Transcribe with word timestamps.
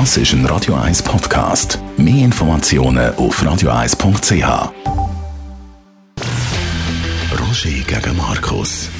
Das 0.00 0.16
ist 0.16 0.32
ein 0.32 0.44
Radio 0.46 0.74
1 0.74 1.04
Podcast. 1.04 1.78
Mehr 1.96 2.24
Informationen 2.24 3.14
auf 3.14 3.40
radio1.ch. 3.40 4.72
Roger 7.38 7.70
gegen 7.86 8.16
Markus. 8.16 8.90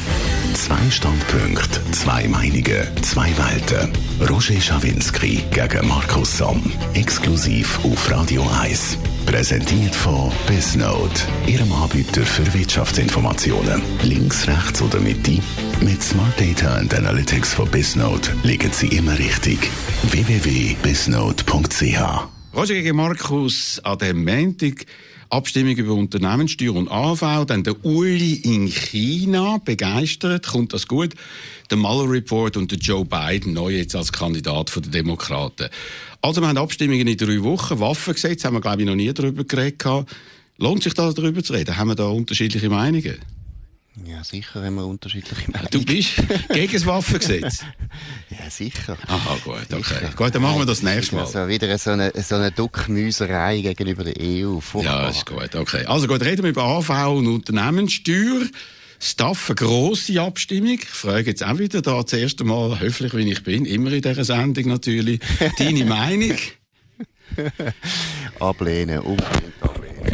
Zwei 0.55 0.89
Standpunkte, 0.89 1.81
zwei 1.91 2.27
Meinungen, 2.29 2.87
zwei 3.03 3.31
Welten. 3.37 3.91
Roger 4.31 4.61
Schawinski 4.61 5.43
gegen 5.51 5.89
Markus 5.89 6.39
Somm. 6.39 6.63
Exklusiv 6.95 7.85
auf 7.85 8.11
Radio 8.11 8.49
1. 8.63 8.97
Präsentiert 9.27 9.95
von 9.95 10.31
Bisnote, 10.47 11.23
Ihrem 11.47 11.73
Anbieter 11.73 12.23
für 12.23 12.55
Wirtschaftsinformationen. 12.55 13.83
Links, 14.03 14.47
rechts 14.47 14.81
oder 14.81 15.01
Mitte? 15.01 15.41
Mit 15.81 16.03
Smart 16.03 16.41
Data 16.41 16.77
and 16.77 16.95
Analytics 16.95 17.53
von 17.53 17.69
Bisnote 17.69 18.31
liegen 18.45 18.73
Sie 18.73 18.89
immer 18.89 19.19
richtig. 19.19 19.59
www.bisnote.ch 20.05 21.99
Roger 22.57 22.75
gegen 22.75 22.97
Markus 22.97 23.81
an 23.83 23.99
dem 23.99 24.25
Montag. 24.25 24.87
Abstimmung 25.35 25.77
über 25.77 25.95
Unternehmenssteuer 25.95 26.77
und 26.77 26.89
AV, 26.89 27.45
dann 27.45 27.65
der 27.65 27.85
Uli 27.85 28.35
in 28.35 28.69
China, 28.69 29.59
begeistert, 29.59 30.47
kommt 30.47 30.73
das 30.73 30.87
gut. 30.87 31.15
Der 31.71 31.77
Mueller 31.77 32.09
Report 32.09 32.57
und 32.57 32.71
der 32.71 32.79
Joe 32.79 33.05
Biden, 33.05 33.53
neu 33.53 33.77
jetzt 33.77 33.97
als 33.97 34.13
Kandidat 34.13 34.73
der 34.77 34.83
Demokraten. 34.83 35.69
Also 36.23 36.41
wir 36.41 36.47
haben 36.47 36.57
Abstimmungen 36.57 37.09
in 37.09 37.17
drei 37.17 37.43
Wochen, 37.43 37.81
Waffengesetz 37.81 38.45
haben 38.45 38.55
wir 38.55 38.61
glaube 38.61 38.83
ich 38.83 38.87
noch 38.87 38.95
nie 38.95 39.13
darüber 39.13 39.43
geredet. 39.43 39.85
Lohnt 40.59 40.85
sich 40.85 40.95
da 40.95 41.13
darüber 41.13 41.43
zu 41.43 41.53
reden? 41.53 41.77
Haben 41.77 41.89
wir 41.89 41.95
da 41.97 42.07
unterschiedliche 42.07 42.71
Meinungen? 42.71 43.17
Ja, 44.03 44.25
sicher 44.25 44.65
haben 44.65 44.75
wir 44.75 44.87
unterschiedliche 44.87 45.51
Meinungen. 45.53 45.71
Du 45.71 45.85
bist 45.85 46.17
gegen 46.53 46.73
das 46.73 46.85
Waffengesetz? 46.85 47.65
ja, 48.31 48.51
sicher. 48.51 48.99
Aha, 49.07 49.37
gut, 49.45 49.73
okay. 49.73 49.83
Sicher. 49.83 50.13
Gut, 50.17 50.35
dann 50.35 50.43
machen 50.43 50.59
wir 50.59 50.67
das 50.67 50.83
nächste 50.83 51.15
Mal. 51.15 51.23
Also 51.23 51.47
wieder 51.47 51.79
so 51.79 51.91
eine, 51.91 52.13
so 52.21 52.35
eine 52.35 52.51
Duckmüserei 52.51 53.61
gegenüber 53.61 54.03
der 54.03 54.15
EU. 54.19 54.59
Furchtbar. 54.59 55.03
Ja, 55.05 55.09
ist 55.11 55.27
gut, 55.27 55.55
okay. 55.55 55.85
Also 55.87 56.09
gut, 56.09 56.23
reden 56.25 56.43
wir 56.43 56.51
über 56.51 56.65
AV 56.65 56.91
und 57.17 57.29
Unternehmenssteuer. 57.29 58.47
Staff, 58.99 59.51
eine 59.51 59.57
grosse 59.57 60.21
Abstimmung. 60.21 60.79
Ich 60.81 60.87
frage 60.87 61.31
jetzt 61.31 61.45
auch 61.45 61.59
wieder 61.59 61.81
da 61.83 62.03
das 62.03 62.13
erste 62.15 62.43
Mal, 62.45 62.81
höflich 62.81 63.15
wie 63.15 63.31
ich 63.31 63.43
bin, 63.45 63.65
immer 63.65 63.93
in 63.93 64.03
dieser 64.03 64.25
Sendung 64.25 64.67
natürlich, 64.69 65.21
deine 65.59 65.85
Meinung? 65.85 66.37
ablehnen, 68.41 69.01
unbedingt. 69.01 69.64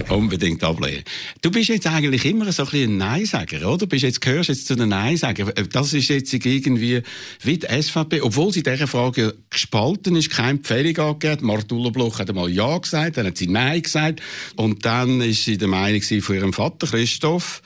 Unbedingt 0.09 0.63
ablehnen. 0.65 1.03
Du 1.43 1.51
bist 1.51 1.69
jetzt 1.69 1.87
eigentlich 1.87 2.25
immer 2.25 2.51
so 2.53 2.63
ein 2.63 2.69
bisschen 2.71 2.93
ein 2.93 2.97
Neinsager, 2.97 3.69
oder? 3.69 3.79
Du 3.79 3.87
bist 3.87 4.03
jetzt, 4.03 4.21
gehörst 4.21 4.49
jetzt 4.49 4.67
zu 4.67 4.75
den 4.75 4.89
Neinsager. 4.89 5.53
Das 5.53 5.93
ist 5.93 6.09
jetzt 6.09 6.33
irgendwie 6.33 7.03
wie 7.43 7.59
die 7.59 7.83
SVP, 7.83 8.21
obwohl 8.23 8.53
sie 8.53 8.61
in 8.61 8.73
dieser 8.73 8.87
Frage 8.87 9.37
gespalten 9.51 10.17
ist, 10.17 10.31
keine 10.31 10.51
Empfehlung 10.51 10.97
angegeben. 10.99 11.47
Martula 11.47 11.91
Bloch 11.91 12.19
hat 12.19 12.29
einmal 12.29 12.51
Ja 12.51 12.79
gesagt, 12.79 13.17
dann 13.17 13.27
hat 13.27 13.37
sie 13.37 13.47
Nein 13.47 13.83
gesagt. 13.83 14.21
Und 14.57 14.85
dann 14.85 15.21
ist 15.21 15.45
sie 15.45 15.59
der 15.59 15.69
Meinung 15.69 16.03
von 16.03 16.35
ihrem 16.35 16.53
Vater 16.53 16.87
Christoph, 16.87 17.63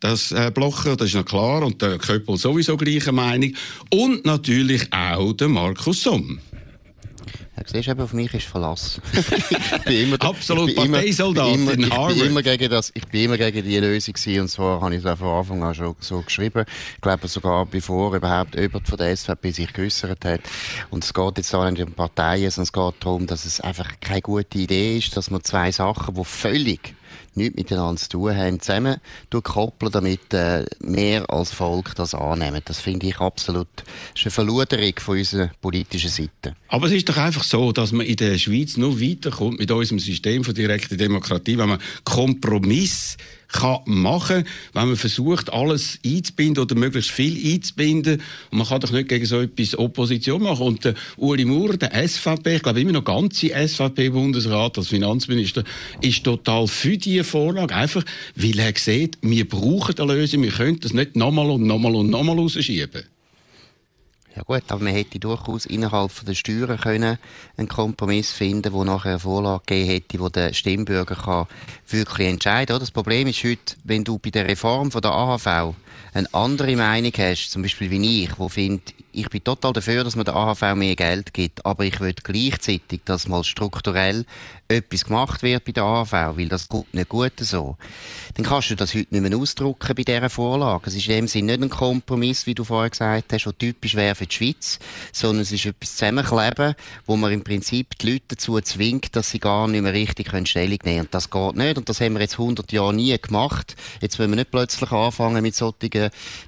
das 0.00 0.32
äh, 0.32 0.50
Blocher, 0.52 0.96
das 0.96 1.08
ist 1.08 1.14
noch 1.14 1.24
klar, 1.24 1.62
und 1.62 1.80
der 1.80 1.98
Köppel 1.98 2.36
sowieso 2.36 2.76
gleiche 2.76 3.12
Meinung. 3.12 3.54
Und 3.90 4.24
natürlich 4.26 4.92
auch 4.92 5.32
der 5.32 5.48
Markus 5.48 6.02
Somm. 6.02 6.40
Ja, 7.66 7.72
siehst 7.72 7.88
eben, 7.88 8.00
auf 8.00 8.12
mich 8.12 8.32
ist 8.34 8.46
Verlass. 8.46 9.00
immer, 9.86 10.20
Absolut, 10.20 10.74
Parteisoldat 10.74 11.54
in 11.54 11.90
Harvard. 11.90 12.12
Ich 12.12 12.18
bin 12.18 12.30
immer 12.30 12.42
gegen 12.42 12.70
das, 12.70 12.90
ich 12.94 13.06
bin 13.08 13.24
immer 13.24 13.38
gegen 13.38 13.62
die 13.62 13.78
Lösung 13.78 14.14
gewesen, 14.14 14.40
und 14.42 14.48
zwar 14.48 14.80
habe 14.80 14.94
ich 14.94 15.00
es 15.00 15.06
auch 15.06 15.18
von 15.18 15.28
Anfang 15.28 15.62
an 15.62 15.74
schon 15.74 15.96
so 16.00 16.20
geschrieben. 16.20 16.64
Ich 16.96 17.00
glaube 17.00 17.26
sogar, 17.28 17.66
bevor 17.66 18.14
überhaupt 18.14 18.54
jemand 18.54 18.86
von 18.88 18.98
der 18.98 19.16
SVP 19.16 19.50
sich 19.50 19.72
geäussert 19.72 20.24
hat. 20.24 20.40
Und 20.90 21.04
es 21.04 21.14
geht 21.14 21.38
jetzt 21.38 21.54
auch 21.54 21.68
nicht 21.70 21.82
um 21.82 21.92
Parteien, 21.92 22.50
sondern 22.50 22.64
es 22.64 22.72
geht 22.72 23.04
darum, 23.04 23.26
dass 23.26 23.44
es 23.44 23.60
einfach 23.60 23.88
keine 24.00 24.22
gute 24.22 24.58
Idee 24.58 24.98
ist, 24.98 25.16
dass 25.16 25.30
man 25.30 25.42
zwei 25.42 25.72
Sachen, 25.72 26.14
die 26.14 26.24
völlig 26.24 26.94
nichts 27.36 27.56
miteinander 27.56 28.00
zu 28.00 28.08
tun 28.08 28.36
haben, 28.36 28.60
zusammen 28.60 28.96
koppeln, 29.42 29.92
damit 29.92 30.32
äh, 30.32 30.64
mehr 30.80 31.28
als 31.30 31.52
Volk 31.52 31.94
das 31.96 32.14
annehmen. 32.14 32.60
Das 32.64 32.80
finde 32.80 33.06
ich 33.06 33.18
absolut 33.20 33.68
eine 34.22 34.30
Verluderung 34.30 34.92
von 34.98 35.18
unserer 35.18 35.50
politischen 35.60 36.10
Seite. 36.10 36.56
Aber 36.68 36.86
es 36.86 36.92
ist 36.92 37.08
doch 37.08 37.16
einfach 37.16 37.44
so, 37.44 37.72
dass 37.72 37.92
man 37.92 38.06
in 38.06 38.16
der 38.16 38.38
Schweiz 38.38 38.76
nur 38.76 39.00
weiterkommt 39.00 39.58
mit 39.58 39.70
unserem 39.70 39.98
System 39.98 40.44
von 40.44 40.54
direkter 40.54 40.96
Demokratie, 40.96 41.58
wenn 41.58 41.68
man 41.68 41.78
Kompromiss 42.04 43.16
kann 43.54 43.80
machen, 43.86 44.44
wenn 44.72 44.88
man 44.88 44.96
versucht, 44.96 45.52
alles 45.52 45.98
einzubinden 46.04 46.62
oder 46.62 46.74
möglichst 46.74 47.10
viel 47.10 47.54
einzubinden. 47.54 48.20
Und 48.50 48.58
man 48.58 48.66
kann 48.66 48.80
doch 48.80 48.90
nicht 48.90 49.08
gegen 49.08 49.24
so 49.24 49.40
etwas 49.40 49.78
Opposition 49.78 50.42
machen. 50.42 50.66
Und 50.66 50.84
der 50.84 50.94
Uli 51.16 51.44
Maurer, 51.44 51.76
der 51.76 52.08
SVP, 52.08 52.56
ich 52.56 52.62
glaube 52.62 52.80
immer 52.80 52.92
noch 52.92 53.04
ganze 53.04 53.50
SVP-Bundesrat 53.50 54.78
als 54.78 54.88
Finanzminister, 54.88 55.64
ist 56.00 56.24
total 56.24 56.66
für 56.66 56.98
diese 56.98 57.24
Vorlage. 57.24 57.74
Einfach, 57.74 58.04
weil 58.34 58.58
er 58.58 58.72
sieht, 58.76 59.18
wir 59.22 59.48
brauchen 59.48 59.98
eine 59.98 60.14
Lösung, 60.14 60.42
wir 60.42 60.50
können 60.50 60.80
das 60.80 60.92
nicht 60.92 61.16
nochmal 61.16 61.50
und 61.50 61.66
nochmal 61.66 61.94
und 61.94 62.10
nochmal 62.10 62.36
rausschieben. 62.36 63.13
Ja 64.36 64.42
gut, 64.42 64.64
aber 64.68 64.82
man 64.82 64.92
hätte 64.92 65.20
durchaus 65.20 65.64
innerhalb 65.64 66.10
der 66.26 66.34
Steuern 66.34 66.76
können 66.76 67.18
einen 67.56 67.68
Kompromiss 67.68 68.32
finden, 68.32 68.72
wo 68.72 68.82
nachher 68.82 69.10
eine 69.10 69.18
Vorlage 69.20 69.62
gegeben 69.64 69.90
hätte, 69.90 70.18
wo 70.18 70.28
der 70.28 70.52
Stimmbürger 70.52 71.14
kann 71.14 71.46
wirklich 71.86 72.28
entscheiden 72.28 72.74
kann. 72.74 72.80
Das 72.80 72.90
Problem 72.90 73.28
ist 73.28 73.44
heute, 73.44 73.76
wenn 73.84 74.02
du 74.02 74.18
bei 74.18 74.30
der 74.30 74.48
Reform 74.48 74.90
von 74.90 75.02
der 75.02 75.12
AHV 75.12 75.76
eine 76.12 76.32
andere 76.32 76.76
Meinung 76.76 77.12
hast, 77.16 77.50
zum 77.50 77.62
Beispiel 77.62 77.90
wie 77.90 78.24
ich, 78.24 78.38
wo 78.38 78.48
findet, 78.48 78.94
ich 79.12 79.28
bin 79.28 79.44
total 79.44 79.72
dafür, 79.72 80.02
dass 80.02 80.16
man 80.16 80.24
der 80.24 80.34
AHV 80.34 80.74
mehr 80.74 80.96
Geld 80.96 81.32
gibt, 81.32 81.64
aber 81.64 81.84
ich 81.84 82.00
will 82.00 82.14
gleichzeitig, 82.14 83.02
dass 83.04 83.28
mal 83.28 83.44
strukturell 83.44 84.26
etwas 84.66 85.04
gemacht 85.04 85.42
wird 85.42 85.64
bei 85.64 85.72
der 85.72 85.84
AHV, 85.84 86.12
weil 86.12 86.48
das 86.48 86.68
kommt 86.68 86.92
nicht 86.94 87.08
gut 87.08 87.32
so. 87.38 87.76
Dann 88.34 88.44
kannst 88.44 88.70
du 88.70 88.76
das 88.76 88.94
heute 88.94 89.14
nicht 89.14 89.28
mehr 89.30 89.38
ausdrucken 89.38 89.94
bei 89.94 90.02
dieser 90.02 90.30
Vorlage. 90.30 90.88
Es 90.88 90.96
ist 90.96 91.06
in 91.06 91.12
dem 91.12 91.28
Sinne 91.28 91.52
nicht 91.52 91.62
ein 91.62 91.70
Kompromiss, 91.70 92.46
wie 92.46 92.54
du 92.54 92.64
vorher 92.64 92.90
gesagt 92.90 93.32
hast, 93.32 93.44
der 93.44 93.58
typisch 93.58 93.94
wäre 93.94 94.14
für 94.14 94.26
die 94.26 94.34
Schweiz, 94.34 94.78
sondern 95.12 95.42
es 95.42 95.52
ist 95.52 95.66
etwas 95.66 95.96
zusammenkleben, 95.96 96.74
wo 97.06 97.16
man 97.16 97.32
im 97.32 97.44
Prinzip 97.44 97.96
die 97.98 98.12
Leute 98.12 98.24
dazu 98.28 98.60
zwingt, 98.60 99.14
dass 99.14 99.30
sie 99.30 99.38
gar 99.38 99.68
nicht 99.68 99.82
mehr 99.82 99.92
richtig 99.92 100.28
Stellung 100.48 100.70
nehmen 100.70 100.78
können. 100.82 101.00
Und 101.00 101.14
das 101.14 101.30
geht 101.30 101.56
nicht. 101.56 101.78
Und 101.78 101.88
das 101.88 102.00
haben 102.00 102.14
wir 102.14 102.20
jetzt 102.20 102.38
100 102.38 102.72
Jahre 102.72 102.94
nie 102.94 103.16
gemacht. 103.18 103.76
Jetzt 104.00 104.18
wollen 104.18 104.30
wir 104.30 104.36
nicht 104.36 104.50
plötzlich 104.50 104.90
anfangen 104.90 105.42
mit 105.42 105.54
solchen 105.54 105.83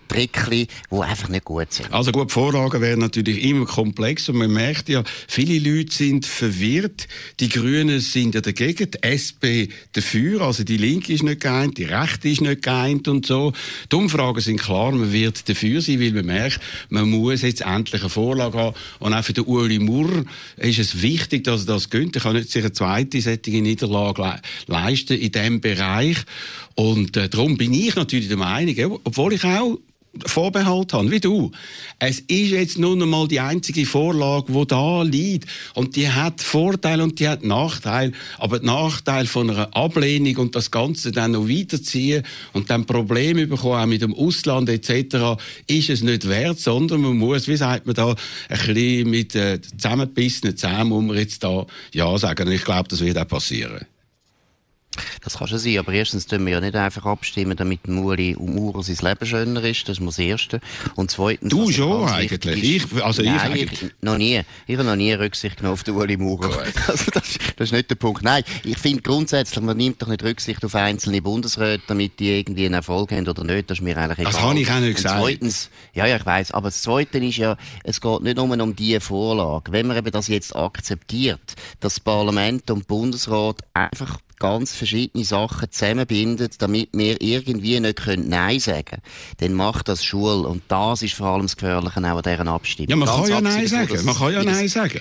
Trickli, 0.09 0.69
die 0.91 1.01
einfach 1.01 1.29
nicht 1.29 1.45
gut 1.45 1.73
sind. 1.73 1.93
Also 1.93 2.13
gut, 2.13 2.33
Vorlagen 2.33 2.81
wären 2.81 3.01
natürlich 3.01 3.43
immer 3.45 3.67
komplex 3.67 4.29
und 4.29 4.37
man 4.37 4.53
merkt 4.53 4.89
ja, 4.89 5.03
viele 5.29 5.59
Leute 5.59 5.93
sind 5.93 6.27
verwirrt. 6.27 7.09
Die 7.41 7.49
Grünen 7.49 8.01
sind 8.01 8.35
ja 8.35 8.41
dagegen, 8.41 8.91
die 8.91 9.03
SP 9.03 9.69
dafür, 9.93 10.43
also 10.43 10.65
die 10.65 10.77
Linke 10.77 11.13
ist 11.13 11.23
nicht 11.23 11.41
geeint, 11.41 11.79
die 11.79 11.85
Rechte 11.85 12.29
ist 12.29 12.41
nicht 12.41 12.63
geeint 12.63 13.09
und 13.09 13.27
so. 13.27 13.53
Die 13.91 13.97
Umfragen 13.97 14.41
sind 14.41 14.61
klar, 14.61 14.93
man 14.93 15.13
wird 15.13 15.49
dafür 15.49 15.81
sein, 15.81 16.01
weil 16.01 16.13
man 16.13 16.27
merkt, 16.27 16.61
man 16.89 17.11
muss 17.11 17.43
jetzt 17.43 17.63
endlich 17.63 18.01
eine 18.01 18.11
Vorlage 18.11 18.59
haben. 18.59 18.77
Und 18.99 19.15
auch 19.15 19.25
für 19.25 19.33
den 19.33 19.45
Uli 19.45 19.79
Murr 19.79 20.25
ist 20.57 20.79
es 20.79 21.03
wichtig, 21.03 21.45
dass 21.45 21.63
er 21.63 21.75
das 21.75 21.91
gönnt. 21.91 22.17
Er 22.17 22.23
kann 22.23 22.37
nicht 22.37 22.51
sich 22.51 22.63
eine 22.63 22.73
zweite 22.73 23.21
sättige 23.21 23.63
Niederlage 23.63 24.23
le 24.23 24.41
leisten 24.67 25.19
in 25.19 25.33
diesem 25.33 25.61
Bereich. 25.61 26.19
Und 26.75 27.17
äh, 27.17 27.29
darum 27.29 27.57
bin 27.57 27.73
ich 27.73 27.97
natürlich 27.97 28.29
der 28.29 28.37
Meinung, 28.37 29.01
obwohl 29.05 29.26
ich 29.33 29.45
auch 29.45 29.79
Vorbehalt 30.25 30.93
habe, 30.93 31.11
wie 31.11 31.21
du. 31.21 31.51
Es 31.99 32.21
ist 32.21 32.51
jetzt 32.51 32.79
nun 32.79 33.03
einmal 33.03 33.29
die 33.29 33.41
einzige 33.41 33.85
Vorlage, 33.85 34.53
die 34.53 34.67
da 34.67 35.03
liegt. 35.03 35.49
Und 35.75 35.97
die 35.97 36.09
hat 36.09 36.41
Vorteile 36.41 37.03
und 37.03 37.21
die 37.21 37.29
hat 37.29 37.45
Nachteile. 37.45 38.13
Aber 38.39 38.59
der 38.59 38.67
Nachteil 38.67 39.27
von 39.27 39.51
einer 39.51 39.77
Ablehnung 39.77 40.37
und 40.37 40.57
das 40.57 40.71
Ganze 40.71 41.13
dann 41.13 41.33
noch 41.33 41.49
weiterziehen 41.49 42.23
und 42.53 42.71
dann 42.71 42.87
Probleme 42.87 43.47
bekommen, 43.47 43.81
auch 43.81 43.87
mit 43.87 44.03
dem 44.03 44.15
Ausland 44.15 44.69
etc., 44.69 45.41
ist 45.67 45.91
es 45.91 46.03
nicht 46.03 46.29
wert, 46.29 46.59
sondern 46.59 47.03
man 47.03 47.17
muss, 47.17 47.49
wie 47.49 47.57
sagt 47.57 47.87
man 47.87 47.95
da, 47.95 48.15
ein 48.49 48.75
bisschen 48.75 49.11
mit 49.11 49.35
äh, 49.35 49.61
zusammengebissenen 49.61 50.57
Zähnen 50.57 50.89
muss 50.89 51.05
man 51.05 51.17
jetzt 51.17 51.45
da 51.45 51.67
Ja 51.93 52.17
sagen. 52.19 52.49
Und 52.49 52.55
ich 52.55 52.65
glaube, 52.65 52.89
das 52.89 53.01
wird 53.01 53.19
auch 53.19 53.29
passieren. 53.29 53.87
Das 55.23 55.39
kann 55.39 55.49
schon 55.49 55.59
sein, 55.59 55.79
aber 55.79 55.93
erstens 55.93 56.27
tun 56.27 56.45
wir 56.47 56.55
ja 56.55 56.61
nicht 56.61 56.75
einfach 56.75 57.05
abstimmen, 57.07 57.57
damit 57.57 57.89
Muri 57.89 58.37
um 58.37 58.55
Maurer 58.55 58.83
sein 58.83 58.97
Leben 59.01 59.27
schöner 59.27 59.65
ist, 59.65 59.89
das 59.89 59.99
ist 59.99 60.07
das 60.07 60.19
Erste. 60.19 60.61
Und 60.95 61.11
zweitens... 61.11 61.51
Du 61.51 61.71
schon 61.71 62.09
eigentlich? 62.09 62.63
Ich, 62.63 63.03
also 63.03 63.23
Nein, 63.23 63.37
ich 63.37 63.43
eigentlich... 63.43 63.83
Ich, 63.83 63.95
noch 64.01 64.19
nie. 64.19 64.43
Ich 64.67 64.77
habe 64.77 64.87
noch 64.87 64.97
nie 64.97 65.13
Rücksicht 65.13 65.59
genommen 65.59 65.75
auf 65.75 65.85
den 65.85 65.95
Uli 65.95 66.17
Maurer. 66.17 66.47
Also 66.87 67.11
das, 67.11 67.39
das, 67.57 67.69
ist 67.69 67.73
nicht 67.73 67.91
der 67.91 67.97
Punkt. 67.97 68.23
Nein, 68.23 68.45
ich 68.63 68.79
finde 68.79 69.03
grundsätzlich, 69.03 69.63
man 69.65 69.77
nimmt 69.77 70.01
doch 70.01 70.09
nicht 70.09 70.23
Rücksicht 70.23 70.65
auf 70.65 70.75
einzelne 70.75 71.21
Bundesräte, 71.21 71.83
damit 71.89 72.21
die 72.21 72.39
irgendwie 72.39 72.67
einen 72.67 72.75
Erfolg 72.75 73.11
haben 73.11 73.27
oder 73.27 73.43
nicht, 73.43 73.71
das 73.71 73.79
ist 73.79 73.85
mir 73.85 73.97
eigentlich 73.97 74.21
egal. 74.21 74.33
Das 74.33 74.41
habe 74.41 74.59
ich 74.59 74.71
auch 74.71 74.81
nicht 74.81 74.97
gesagt. 74.97 75.21
zweitens, 75.21 75.71
ja, 75.93 76.07
ja, 76.07 76.17
ich 76.17 76.25
weiß, 76.25 76.53
aber 76.53 76.69
das 76.69 76.83
Zweite 76.83 77.19
ist 77.19 77.39
ja, 77.39 77.57
es 77.83 78.01
geht 78.01 78.21
nicht 78.21 78.37
nur 78.37 78.51
um 78.63 78.77
diese 78.77 79.01
Vorlage. 79.01 79.73
Wenn 79.73 79.89
man 79.89 79.97
eben 79.97 80.11
das 80.11 80.29
jetzt 80.29 80.55
akzeptiert, 80.55 81.41
dass 81.81 81.97
das 81.97 82.01
Parlament 82.01 82.71
und 82.71 82.87
Bundesrat 82.87 83.61
einfach 83.73 84.19
ganz 84.39 84.75
verschiedene 84.75 85.25
Sachen 85.25 85.71
zusammenbindet, 85.71 86.61
damit 86.61 86.91
wir 86.93 87.21
irgendwie 87.21 87.81
nicht 87.81 87.97
können 87.97 88.29
Nein 88.29 88.61
sagen 88.61 88.85
können, 88.85 89.03
dann 89.39 89.55
macht 89.55 89.89
das 89.89 90.05
Schule. 90.05 90.49
Und 90.49 90.63
das 90.69 91.03
ist 91.03 91.15
vor 91.15 91.29
allem 91.29 91.43
das 91.43 91.57
Gefährliche 91.57 92.01
auch 92.01 92.17
an 92.17 92.23
dieser 92.23 92.47
Abstimmung. 92.47 92.91
Ja, 92.91 92.97
man 92.97 93.09
ganz 93.09 93.21
kann 93.21 93.29
ja 93.31 93.41
Nein 93.41 93.67
sagen. 93.67 94.05
Man 94.05 94.15
kann 94.15 94.33
ja 94.33 94.45
Nein 94.45 94.69
sagen. 94.69 95.01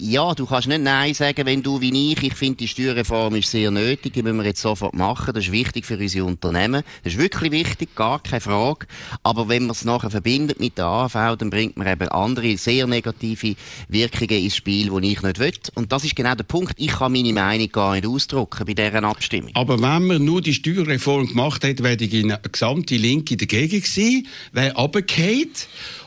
Ja, 0.00 0.34
du 0.34 0.46
kannst 0.46 0.68
nicht 0.68 0.82
Nein 0.82 1.14
sagen, 1.14 1.46
wenn 1.46 1.62
du 1.62 1.80
wie 1.80 2.12
ich, 2.12 2.22
ich 2.22 2.34
finde, 2.34 2.58
die 2.58 2.68
Steuerreform 2.68 3.34
ist 3.36 3.50
sehr 3.50 3.70
nötig, 3.70 4.12
die 4.12 4.22
müssen 4.22 4.38
wir 4.38 4.44
jetzt 4.44 4.60
sofort 4.60 4.94
machen, 4.94 5.32
das 5.34 5.44
ist 5.44 5.52
wichtig 5.52 5.86
für 5.86 5.96
unsere 5.96 6.26
Unternehmen, 6.26 6.82
das 7.02 7.14
ist 7.14 7.18
wirklich 7.18 7.50
wichtig, 7.50 7.94
gar 7.94 8.22
keine 8.22 8.40
Frage, 8.40 8.86
aber 9.22 9.48
wenn 9.48 9.62
man 9.62 9.70
es 9.70 9.84
nachher 9.84 10.10
verbindet 10.10 10.60
mit 10.60 10.76
der 10.76 10.84
AV, 10.86 11.36
dann 11.36 11.50
bringt 11.50 11.76
man 11.76 11.86
eben 11.86 12.08
andere, 12.08 12.56
sehr 12.58 12.86
negative 12.86 13.56
Wirkungen 13.88 14.42
ins 14.42 14.56
Spiel, 14.56 14.90
die 14.90 15.12
ich 15.12 15.22
nicht 15.22 15.38
will. 15.38 15.52
Und 15.74 15.92
das 15.92 16.04
ist 16.04 16.16
genau 16.16 16.34
der 16.34 16.44
Punkt, 16.44 16.74
ich 16.76 16.92
kann 16.92 17.12
meine 17.12 17.32
Meinung 17.32 17.68
gar 17.70 17.94
nicht 17.94 18.06
ausdrücken 18.06 18.66
bei 18.66 18.74
dieser 18.74 19.02
Abstimmung. 19.02 19.50
Aber 19.54 19.80
wenn 19.80 20.06
man 20.06 20.24
nur 20.24 20.42
die 20.42 20.54
Steuerreform 20.54 21.28
gemacht 21.28 21.64
hätte, 21.64 21.82
wäre 21.82 21.96
die 21.96 22.34
gesamte 22.52 22.96
Linke 22.96 23.36
dagegen 23.36 23.80
gewesen, 23.80 24.26
wäre 24.52 24.74
runtergefallen. 24.74 25.50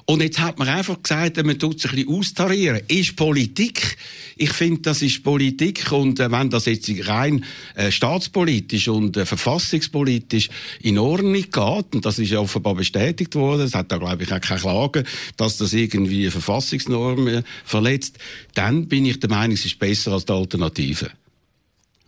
Und 0.09 0.23
jetzt 0.23 0.39
hat 0.39 0.57
man 0.57 0.67
einfach 0.67 1.03
gesagt, 1.03 1.37
man 1.45 1.59
tut 1.59 1.81
sich 1.81 1.91
ein 1.91 1.97
bisschen 1.97 2.15
austarieren. 2.15 2.81
Ist 2.87 3.15
Politik. 3.15 3.95
Ich 4.37 4.51
finde, 4.53 4.81
das 4.81 5.03
ist 5.03 5.23
Politik. 5.23 5.91
Und 5.91 6.19
äh, 6.19 6.31
wenn 6.31 6.49
das 6.49 6.65
jetzt 6.65 6.89
rein 7.07 7.45
äh, 7.75 7.91
staatspolitisch 7.91 8.87
und 8.87 9.17
äh, 9.17 9.27
verfassungspolitisch 9.27 10.49
in 10.81 10.97
Ordnung 10.97 11.33
geht, 11.33 11.93
und 11.93 12.03
das 12.03 12.17
ist 12.17 12.31
ja 12.31 12.39
offenbar 12.39 12.73
bestätigt 12.73 13.35
worden, 13.35 13.61
es 13.61 13.75
hat 13.75 13.91
da, 13.91 13.97
glaube 13.97 14.23
ich, 14.23 14.33
auch 14.33 14.41
keine 14.41 14.59
Klage, 14.59 15.03
dass 15.37 15.57
das 15.57 15.73
irgendwie 15.73 16.31
Verfassungsnormen 16.31 17.43
verletzt, 17.63 18.17
dann 18.55 18.87
bin 18.87 19.05
ich 19.05 19.19
der 19.19 19.29
Meinung, 19.29 19.53
es 19.53 19.65
ist 19.65 19.77
besser 19.77 20.13
als 20.13 20.25
die 20.25 20.33
Alternative. 20.33 21.11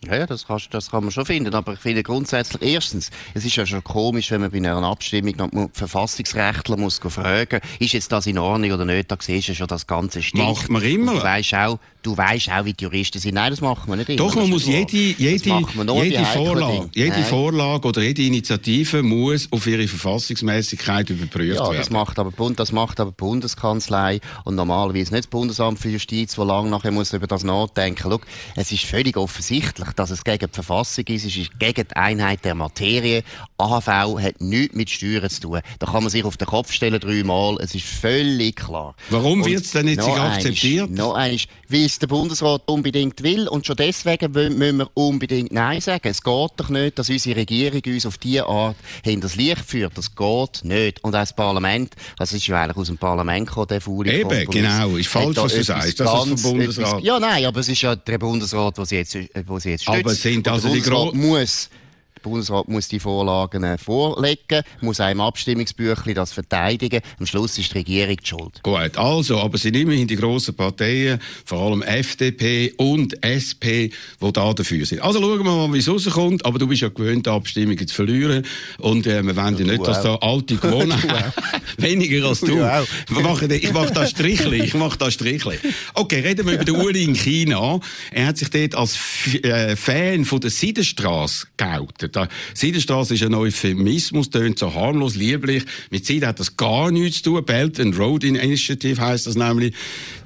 Ja, 0.06 0.16
ja 0.16 0.26
das, 0.26 0.46
kannst, 0.46 0.74
das 0.74 0.90
kann 0.90 1.04
man 1.04 1.12
schon 1.12 1.26
finden. 1.26 1.54
Aber 1.54 1.74
ich 1.74 1.78
finde 1.78 2.02
grundsätzlich, 2.02 2.62
erstens, 2.62 3.10
es 3.34 3.44
ist 3.44 3.54
ja 3.54 3.64
schon 3.66 3.84
komisch, 3.84 4.30
wenn 4.30 4.40
man 4.40 4.50
bei 4.50 4.58
einer 4.58 4.82
Abstimmung 4.82 5.34
noch 5.36 5.70
Verfassungsrechtler 5.72 6.76
muss 6.76 6.98
fragen, 6.98 7.60
ist 7.78 7.92
jetzt 7.92 8.10
das 8.10 8.26
in 8.26 8.38
Ordnung 8.38 8.72
oder 8.72 8.84
nicht, 8.84 9.10
da 9.10 9.16
siehst 9.18 9.48
du 9.48 9.54
schon 9.54 9.68
das 9.68 9.86
ganze 9.86 10.22
Stinkt. 10.22 10.46
Macht 10.46 10.70
man 10.70 10.82
immer. 10.82 11.14
du 11.14 11.22
weißt 11.22 11.54
auch, 11.54 11.78
du 12.02 12.16
weißt 12.16 12.50
auch, 12.50 12.64
wie 12.64 12.72
die 12.72 12.84
Juristen 12.84 13.18
sind. 13.18 13.34
Nein, 13.34 13.50
das 13.50 13.60
macht 13.60 13.86
man 13.86 13.98
nicht 13.98 14.08
immer. 14.08 14.18
Doch, 14.18 14.34
man 14.34 14.50
muss 14.50 14.66
jede, 14.66 14.96
jede, 14.96 15.62
jede 15.64 16.24
Vorlage, 16.24 16.90
jede 16.94 17.22
Vorlage 17.22 17.88
oder 17.88 18.02
jede 18.02 18.22
Initiative 18.22 19.02
muss 19.02 19.48
auf 19.50 19.66
ihre 19.66 19.86
Verfassungsmäßigkeit 19.86 21.10
überprüft 21.10 21.58
ja, 21.58 21.64
werden. 21.64 21.76
Das 21.78 21.90
macht 21.90 22.18
aber, 22.18 22.32
das 22.56 22.72
macht 22.72 23.00
aber 23.00 23.10
die 23.10 23.16
Bundeskanzlei 23.16 24.20
und 24.44 24.56
normalerweise 24.56 25.12
nicht 25.12 25.24
das 25.24 25.26
Bundesamt 25.28 25.78
für 25.78 25.90
Justiz, 25.90 26.36
wo 26.38 26.44
lange 26.44 26.70
nachher 26.70 26.90
muss 26.90 27.12
über 27.12 27.26
das 27.26 27.44
nachdenken. 27.44 28.00
Schau, 28.02 28.20
es 28.56 28.72
ist 28.72 28.84
völlig 28.84 29.16
offensichtlich, 29.16 29.91
dass 29.98 30.10
es 30.10 30.24
gegen 30.24 30.46
die 30.46 30.54
Verfassung 30.54 31.04
ist, 31.06 31.24
es 31.24 31.36
ist 31.36 31.58
gegen 31.58 31.86
die 31.88 31.96
Einheit 31.96 32.44
der 32.44 32.54
Materie. 32.54 33.22
AHV 33.58 33.86
hat 34.20 34.40
nichts 34.40 34.74
mit 34.74 34.90
Steuern 34.90 35.30
zu 35.30 35.40
tun. 35.40 35.60
Da 35.78 35.86
kann 35.86 36.02
man 36.02 36.10
sich 36.10 36.24
auf 36.24 36.36
den 36.36 36.46
Kopf 36.46 36.72
stellen 36.72 37.00
dreimal, 37.00 37.56
es 37.60 37.74
ist 37.74 37.86
völlig 37.86 38.56
klar. 38.56 38.94
Warum 39.10 39.44
wird 39.44 39.64
es 39.64 39.72
denn 39.72 39.88
jetzt 39.88 40.06
nicht 40.06 40.18
akzeptiert? 40.18 40.90
Noch 40.90 41.14
eins, 41.14 41.46
weil 41.68 41.84
es 41.84 41.98
der 41.98 42.06
Bundesrat 42.06 42.62
unbedingt 42.66 43.22
will 43.22 43.48
und 43.48 43.66
schon 43.66 43.76
deswegen 43.76 44.32
müssen 44.32 44.78
wir 44.78 44.90
unbedingt 44.94 45.52
Nein 45.52 45.80
sagen. 45.80 46.08
Es 46.08 46.22
geht 46.22 46.50
doch 46.56 46.68
nicht, 46.68 46.98
dass 46.98 47.08
unsere 47.08 47.36
Regierung 47.36 47.82
uns 47.86 48.06
auf 48.06 48.18
diese 48.18 48.46
Art 48.46 48.76
hin 49.02 49.20
das 49.20 49.36
Licht 49.36 49.64
führt. 49.64 49.96
Das 49.96 50.14
geht 50.14 50.64
nicht. 50.64 51.02
Und 51.04 51.14
auch 51.14 51.20
das 51.20 51.32
Parlament, 51.34 51.94
das 52.18 52.32
ist 52.32 52.46
ja 52.46 52.62
eigentlich 52.62 52.76
aus 52.76 52.86
dem 52.88 52.98
Parlament 52.98 53.46
gekommen, 53.48 53.68
der 53.68 53.80
faule 53.80 54.12
Eben, 54.12 54.50
genau. 54.50 54.96
Ist 54.96 55.08
falsch, 55.08 55.36
was 55.36 55.54
du 55.54 55.62
sagst. 55.62 56.00
Das 56.00 56.26
ist 56.26 56.40
vom 56.42 56.52
Bundesrat. 56.52 56.88
Etwas, 56.88 57.04
ja, 57.04 57.20
nein, 57.20 57.44
aber 57.44 57.60
es 57.60 57.68
ist 57.68 57.82
ja 57.82 57.94
der 57.96 58.18
Bundesrat, 58.18 58.78
der 58.78 58.86
sie 58.86 58.96
jetzt, 58.96 59.12
sie 59.12 59.70
jetzt 59.70 59.81
aber 59.86 60.14
sind 60.14 60.48
also 60.48 60.72
die 60.72 60.80
Gro 60.80 61.12
muss 61.14 61.68
der 62.22 62.30
Bundesrat 62.30 62.68
muss 62.68 62.88
die 62.88 63.00
Vorlagen 63.00 63.64
äh, 63.64 63.78
vorlegen, 63.78 64.62
muss 64.80 65.00
einem 65.00 65.20
Abstimmungsbüchlein 65.20 66.14
das 66.14 66.32
verteidigen. 66.32 67.00
Am 67.18 67.26
Schluss 67.26 67.58
ist 67.58 67.72
die 67.72 67.78
Regierung 67.78 68.16
die 68.16 68.26
schuld. 68.26 68.62
Gut, 68.62 68.96
also, 68.96 69.38
aber 69.38 69.58
sind 69.58 69.76
immerhin 69.76 70.06
die 70.06 70.16
grossen 70.16 70.54
Parteien, 70.54 71.20
vor 71.44 71.60
allem 71.60 71.82
FDP 71.82 72.72
und 72.76 73.22
SP, 73.24 73.90
die 74.20 74.32
da 74.32 74.52
dafür 74.52 74.86
sind. 74.86 75.02
Also 75.02 75.20
schauen 75.20 75.44
wir 75.44 75.44
mal, 75.44 75.72
wie 75.72 75.78
es 75.78 75.88
rauskommt. 75.88 76.44
Aber 76.44 76.58
du 76.58 76.66
bist 76.66 76.82
ja 76.82 76.88
gewöhnt, 76.88 77.26
Abstimmungen 77.26 77.86
zu 77.86 77.94
verlieren. 77.94 78.46
Und 78.78 79.06
äh, 79.06 79.22
wir 79.22 79.36
wollen 79.36 79.58
ja 79.58 79.64
nicht, 79.64 79.86
dass 79.86 80.02
da 80.02 80.16
alte 80.16 80.56
Gewohnheiten, 80.56 81.32
weniger 81.78 82.28
als 82.28 82.40
du. 82.40 82.58
ich 83.54 83.72
mache, 83.72 83.92
das 83.92 84.10
Strichli. 84.10 84.62
Ich 84.62 84.74
mache 84.74 84.98
das 84.98 85.14
Strichli. 85.14 85.58
Okay, 85.94 86.20
reden 86.20 86.46
wir 86.46 86.54
über 86.54 86.64
den 86.64 86.76
Uli 86.76 87.04
in 87.04 87.14
China. 87.14 87.80
Er 88.10 88.26
hat 88.26 88.38
sich 88.38 88.50
dort 88.50 88.74
als 88.74 88.98
äh, 89.42 89.76
Fan 89.76 90.24
von 90.24 90.40
der 90.40 90.50
Seidenstraße 90.50 91.46
geoutet. 91.56 92.11
Der 92.14 92.28
Seidenstraße 92.54 93.14
ist 93.14 93.22
ein 93.22 93.34
Euphemismus, 93.34 94.30
tönt 94.30 94.58
so 94.58 94.72
harmlos, 94.74 95.14
lieblich. 95.14 95.64
Mit 95.90 96.06
Seiden 96.06 96.28
hat 96.28 96.40
das 96.40 96.56
gar 96.56 96.90
nichts 96.90 97.22
zu 97.22 97.30
tun. 97.30 97.44
Belt 97.44 97.80
and 97.80 97.98
Road 97.98 98.24
Initiative 98.24 99.00
heisst 99.00 99.26
das 99.26 99.36
nämlich. 99.36 99.74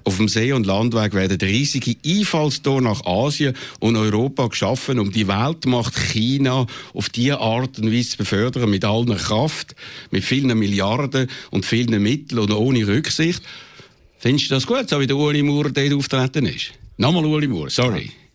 Auf 0.05 0.19
dem 0.19 0.29
See- 0.29 0.53
und 0.53 0.67
Landweg 0.67 1.15
werden 1.15 1.39
riesige 1.41 1.97
Einfallstore 2.07 2.81
nach 2.81 3.05
Asien 3.05 3.55
und 3.81 3.97
Europa 3.97 4.47
geschaffen, 4.47 5.01
um 5.01 5.11
die 5.11 5.27
Weltmacht 5.27 5.97
China 5.97 6.67
auf 6.95 7.09
diese 7.09 7.41
Art 7.41 7.79
und 7.81 7.93
Weise 7.93 8.11
zu 8.11 8.19
befördern, 8.19 8.71
mit 8.71 8.85
aller 8.85 9.17
Kraft, 9.17 9.75
mit 10.13 10.23
vielen 10.23 10.57
Milliarden 10.57 11.29
und 11.51 11.67
vielen 11.67 12.01
Mitteln 12.01 12.39
und 12.39 12.53
ohne 12.53 12.87
Rücksicht. 12.87 13.43
Findest 14.19 14.51
du 14.51 14.55
das 14.55 14.67
gut, 14.67 14.89
so 14.89 15.01
wie 15.01 15.07
der 15.09 15.17
Uli 15.17 15.43
Maurer 15.43 15.71
dort 15.71 15.93
auftreten 15.93 16.47
ist? 16.47 16.73
Nochmal 16.99 17.27
Uli 17.27 17.49
Maurer, 17.49 17.71
sorry. 17.71 18.05
Ja. 18.05 18.26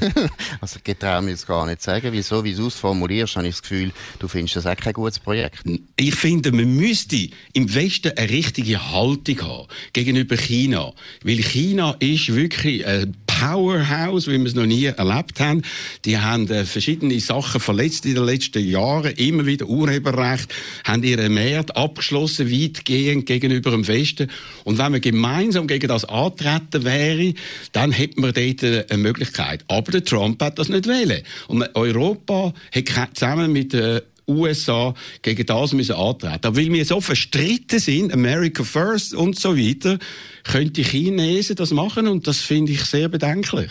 also 0.60 0.78
ich 0.84 0.96
traue 0.98 1.22
mir 1.22 1.30
jetzt 1.30 1.46
gar 1.46 1.66
nicht 1.66 1.82
sagen, 1.82 2.12
wieso, 2.12 2.44
wie 2.44 2.54
du 2.54 2.66
es 2.66 2.74
formulierst, 2.74 3.36
habe 3.36 3.46
ich 3.46 3.54
das 3.54 3.62
Gefühl, 3.62 3.92
du 4.18 4.28
findest 4.28 4.56
das 4.56 4.66
auch 4.66 4.76
kein 4.76 4.92
gutes 4.92 5.18
Projekt. 5.18 5.60
Ich 5.96 6.14
finde, 6.14 6.52
man 6.52 6.74
müsste 6.76 7.28
im 7.52 7.74
Westen 7.74 8.12
eine 8.16 8.28
richtige 8.28 8.92
Haltung 8.92 9.40
haben 9.42 9.68
gegenüber 9.92 10.36
China. 10.36 10.92
Weil 11.22 11.38
China 11.42 11.96
ist 11.98 12.34
wirklich 12.34 12.86
ein 12.86 13.14
Powerhouse, 13.42 14.28
wie 14.28 14.38
wir 14.38 14.46
es 14.46 14.54
noch 14.54 14.66
nie 14.66 14.84
erlebt 14.84 15.40
haben. 15.40 15.62
Die 16.04 16.16
haben 16.18 16.48
äh, 16.48 16.64
verschiedene 16.64 17.18
Sachen 17.18 17.60
verletzt 17.60 18.06
in 18.06 18.14
den 18.14 18.24
letzten 18.24 18.64
Jahren, 18.64 19.12
immer 19.16 19.46
wieder 19.46 19.66
Urheberrecht, 19.66 20.54
haben 20.84 21.02
ihre 21.02 21.28
Mehrheit 21.28 21.76
abgeschlossen, 21.76 22.52
weitgehend 22.52 23.26
gegenüber 23.26 23.72
dem 23.72 23.88
Westen. 23.88 24.30
Und 24.62 24.78
wenn 24.78 24.92
man 24.92 25.00
gemeinsam 25.00 25.66
gegen 25.66 25.88
das 25.88 26.04
antreten 26.04 26.84
wäre, 26.84 27.34
dann 27.72 27.90
hätten 27.90 28.22
wir 28.22 28.32
dort 28.32 28.90
eine 28.90 29.02
Möglichkeit. 29.02 29.64
Aber 29.66 29.90
der 29.90 30.04
Trump 30.04 30.40
hat 30.40 30.60
das 30.60 30.68
nicht 30.68 30.86
wählen. 30.86 31.22
Und 31.48 31.68
Europa 31.74 32.54
hat 32.72 33.16
zusammen 33.16 33.52
mit 33.52 33.72
den 33.72 34.02
USA 34.36 34.94
gegen 35.22 35.46
das 35.46 35.72
müssen 35.72 35.96
antreten. 35.96 36.46
Aber 36.46 36.56
weil 36.56 36.72
wir 36.72 36.84
so 36.84 37.00
verstritten 37.00 37.78
sind, 37.78 38.12
America 38.12 38.64
First 38.64 39.14
und 39.14 39.38
so 39.38 39.56
weiter, 39.56 39.98
könnte 40.44 40.72
die 40.72 40.84
Chinesen 40.84 41.56
das 41.56 41.70
machen 41.70 42.06
und 42.06 42.26
das 42.26 42.38
finde 42.38 42.72
ich 42.72 42.84
sehr 42.84 43.08
bedenklich. 43.08 43.70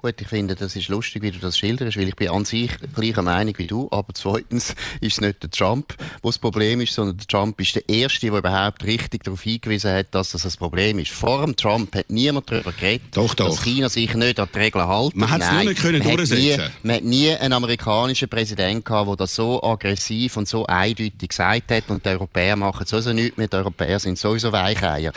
Gut, 0.00 0.20
ich 0.20 0.28
finde, 0.28 0.54
das 0.54 0.76
ist 0.76 0.88
lustig, 0.88 1.22
wie 1.22 1.30
du 1.30 1.38
das 1.38 1.58
schilderst, 1.58 1.96
weil 1.96 2.08
ich 2.08 2.16
bin 2.16 2.28
an 2.28 2.44
sich 2.44 2.70
gleicher 2.94 3.22
Meinung 3.22 3.54
wie 3.58 3.66
du, 3.66 3.88
aber 3.90 4.14
zweitens 4.14 4.74
ist 5.00 5.14
es 5.14 5.20
nicht 5.20 5.42
der 5.42 5.50
Trump, 5.50 5.94
wo 6.22 6.28
das 6.28 6.38
Problem 6.38 6.80
ist, 6.80 6.94
sondern 6.94 7.16
der 7.16 7.26
Trump 7.26 7.60
ist 7.60 7.74
der 7.74 7.88
Erste, 7.88 8.26
der 8.26 8.38
überhaupt 8.38 8.84
richtig 8.84 9.24
darauf 9.24 9.42
hingewiesen 9.42 9.92
hat, 9.92 10.14
dass 10.14 10.32
das 10.32 10.44
ein 10.44 10.52
Problem 10.58 10.98
ist. 10.98 11.12
Vor 11.12 11.44
dem 11.44 11.56
Trump 11.56 11.94
hat 11.94 12.10
niemand 12.10 12.50
darüber 12.50 12.72
geredet, 12.72 13.08
doch, 13.12 13.34
doch. 13.34 13.48
dass 13.48 13.62
China 13.62 13.88
sich 13.88 14.14
nicht 14.14 14.38
an 14.38 14.48
die 14.52 14.58
Regeln 14.58 14.86
hält. 14.88 15.16
Man 15.16 15.30
hat 15.30 15.42
es 15.42 15.50
nur 15.50 15.64
nicht 15.64 15.80
können 15.80 15.98
man 16.04 16.16
durchsetzen. 16.16 16.62
Hat 16.62 16.70
nie, 16.70 16.88
man 16.88 16.96
hat 16.96 17.04
nie 17.04 17.30
einen 17.30 17.52
amerikanischen 17.52 18.28
Präsidenten 18.28 18.84
gehabt, 18.84 19.08
der 19.08 19.16
das 19.16 19.34
so 19.34 19.62
aggressiv 19.62 20.36
und 20.36 20.48
so 20.48 20.66
eindeutig 20.66 21.28
gesagt 21.28 21.70
hat 21.70 21.84
und 21.88 22.04
die 22.04 22.10
Europäer 22.10 22.56
machen 22.56 22.86
sowieso 22.86 23.12
nichts 23.12 23.36
mehr, 23.36 23.48
die 23.48 23.56
Europäer 23.56 23.98
sind 23.98 24.18
sowieso 24.18 24.52
Weicheier. 24.52 25.12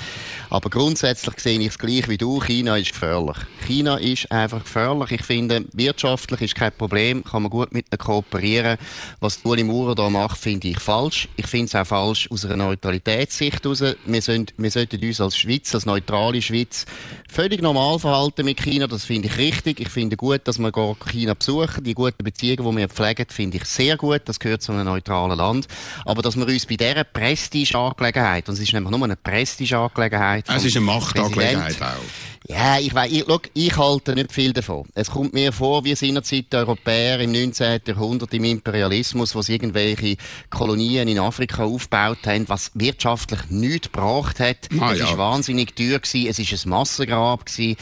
Aber 0.50 0.70
grundsätzlich 0.70 1.40
sehe 1.40 1.60
ich 1.60 1.68
es 1.68 1.80
gleich 1.80 2.08
wie 2.08 2.18
du, 2.18 2.40
China 2.40 2.78
ist 2.78 2.94
gefährlich. 2.94 3.38
China 3.68 3.98
ist 3.98 4.32
einfach 4.32 4.49
gefährlich. 4.58 5.12
Ich 5.12 5.24
finde, 5.24 5.66
wirtschaftlich 5.74 6.42
ist 6.42 6.56
kein 6.56 6.72
Problem, 6.72 7.24
kann 7.24 7.44
man 7.44 7.52
gut 7.52 7.72
mit 7.72 7.86
ihnen 7.92 8.00
kooperieren. 8.00 8.78
Was 9.20 9.40
Uli 9.44 9.64
Maurer 9.64 9.96
da 9.96 10.10
macht, 10.10 10.40
finde 10.40 10.70
ich 10.70 10.80
falsch. 10.80 11.28
Ich 11.36 11.48
finde 11.48 11.66
es 11.68 11.76
auch 11.76 11.86
falsch 11.86 12.30
aus 12.32 12.46
einer 12.46 12.58
Neutralitätssicht 12.58 13.64
heraus. 13.64 13.84
Wir, 14.06 14.22
sind, 14.22 14.54
wir 14.58 14.72
sollten 14.72 15.04
uns 15.04 15.22
als 15.22 15.38
Schweiz, 15.38 15.74
als 15.76 15.86
neutrale 15.86 16.42
Schweiz, 16.42 16.86
völlig 17.30 17.62
normal 17.62 18.00
verhalten 18.00 18.46
mit 18.46 18.62
China. 18.62 18.88
Das 18.88 19.06
finde 19.06 19.28
ich 19.28 19.38
richtig. 19.38 19.80
Ich 19.80 19.90
finde 19.90 20.18
gut, 20.18 20.42
dass 20.46 20.60
wir 20.60 20.72
China 20.72 21.34
besuchen. 21.34 21.84
Die 21.84 21.94
guten 21.94 22.24
Beziehungen, 22.24 22.72
die 22.72 22.78
wir 22.78 22.90
pflegen, 22.90 23.26
finde 23.30 23.58
ich 23.58 23.66
sehr 23.66 23.98
gut. 23.98 24.22
Das 24.26 24.40
gehört 24.40 24.62
zu 24.62 24.72
einem 24.72 24.86
neutralen 24.86 25.38
Land. 25.38 25.68
Aber 26.06 26.22
dass 26.22 26.36
wir 26.36 26.48
uns 26.48 26.66
bei 26.66 26.76
dieser 26.76 27.04
Prestige-Angelegenheit, 27.04 28.48
und 28.48 28.56
es 28.56 28.62
ist 28.62 28.74
nämlich 28.74 28.92
nur 28.92 29.04
eine 29.04 29.16
Prestige-Angelegenheit. 29.16 30.46
Es 30.48 30.66
ist 30.66 30.76
eine 30.76 30.86
Machtangelegenheit 30.86 31.82
auch. 31.82 32.39
Ja, 32.52 32.80
ich 32.80 32.96
weiß, 32.96 33.12
ich, 33.12 33.28
look, 33.28 33.44
ich 33.54 33.78
halte 33.78 34.16
nicht 34.16 34.32
viel 34.32 34.54
davon. 34.54 34.86
Es 34.96 35.12
kommt 35.12 35.34
mir 35.34 35.54
vor, 35.54 35.86
wie 35.86 35.94
seinerzeit 35.94 36.52
die 36.52 36.58
Europäer 36.58 37.20
im 37.20 37.32
19. 37.32 37.82
Jahrhundert 37.86 38.34
im 38.34 38.44
Imperialismus, 38.44 39.36
wo 39.36 39.44
sie 39.44 39.54
irgendwelche 39.54 40.18
Kolonien 40.50 41.08
in 41.08 41.20
Afrika 41.20 41.64
aufgebaut 41.64 42.26
haben, 42.26 42.50
was 42.50 42.72
wirtschaftlich 42.74 43.42
nichts 43.50 43.92
gebracht 43.92 44.40
hat. 44.40 44.68
Ah, 44.80 44.94
es 44.94 45.00
ja. 45.00 45.06
ist 45.06 45.18
wahnsinnig 45.18 45.76
teuer 45.76 46.00
gewesen, 46.00 46.28
es 46.28 46.40
ist 46.40 46.66
ein 46.66 46.70
Massengrab 46.72 47.46
gewesen. 47.46 47.78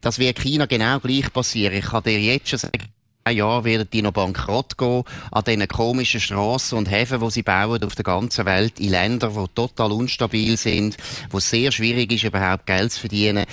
Das 0.00 0.18
wird 0.18 0.40
China 0.40 0.64
genau 0.64 0.98
gleich 0.98 1.30
passieren. 1.30 1.76
Ich 1.76 1.84
kann 1.84 2.02
dir 2.02 2.18
jetzt 2.18 2.48
schon 2.48 2.58
sagen, 2.58 2.88
Jahren 3.32 3.64
werden 3.64 3.88
die 3.92 4.02
noch 4.02 4.12
bankrott 4.12 4.78
gehen 4.78 5.02
an 5.30 5.44
diesen 5.44 5.68
komischen 5.68 6.20
Strassen 6.20 6.78
und 6.78 6.90
Häfen, 6.90 7.20
die 7.20 7.30
sie 7.30 7.42
bauen 7.42 7.82
auf 7.82 7.94
der 7.94 8.04
ganzen 8.04 8.46
Welt, 8.46 8.78
in 8.78 8.90
Ländern, 8.90 9.34
die 9.34 9.54
total 9.54 9.92
unstabil 9.92 10.56
sind, 10.56 10.96
wo 11.30 11.38
es 11.38 11.50
sehr 11.50 11.72
schwierig 11.72 12.12
ist, 12.12 12.24
überhaupt 12.24 12.66
Geld 12.66 12.92
zu 12.92 13.00
verdienen. 13.00 13.46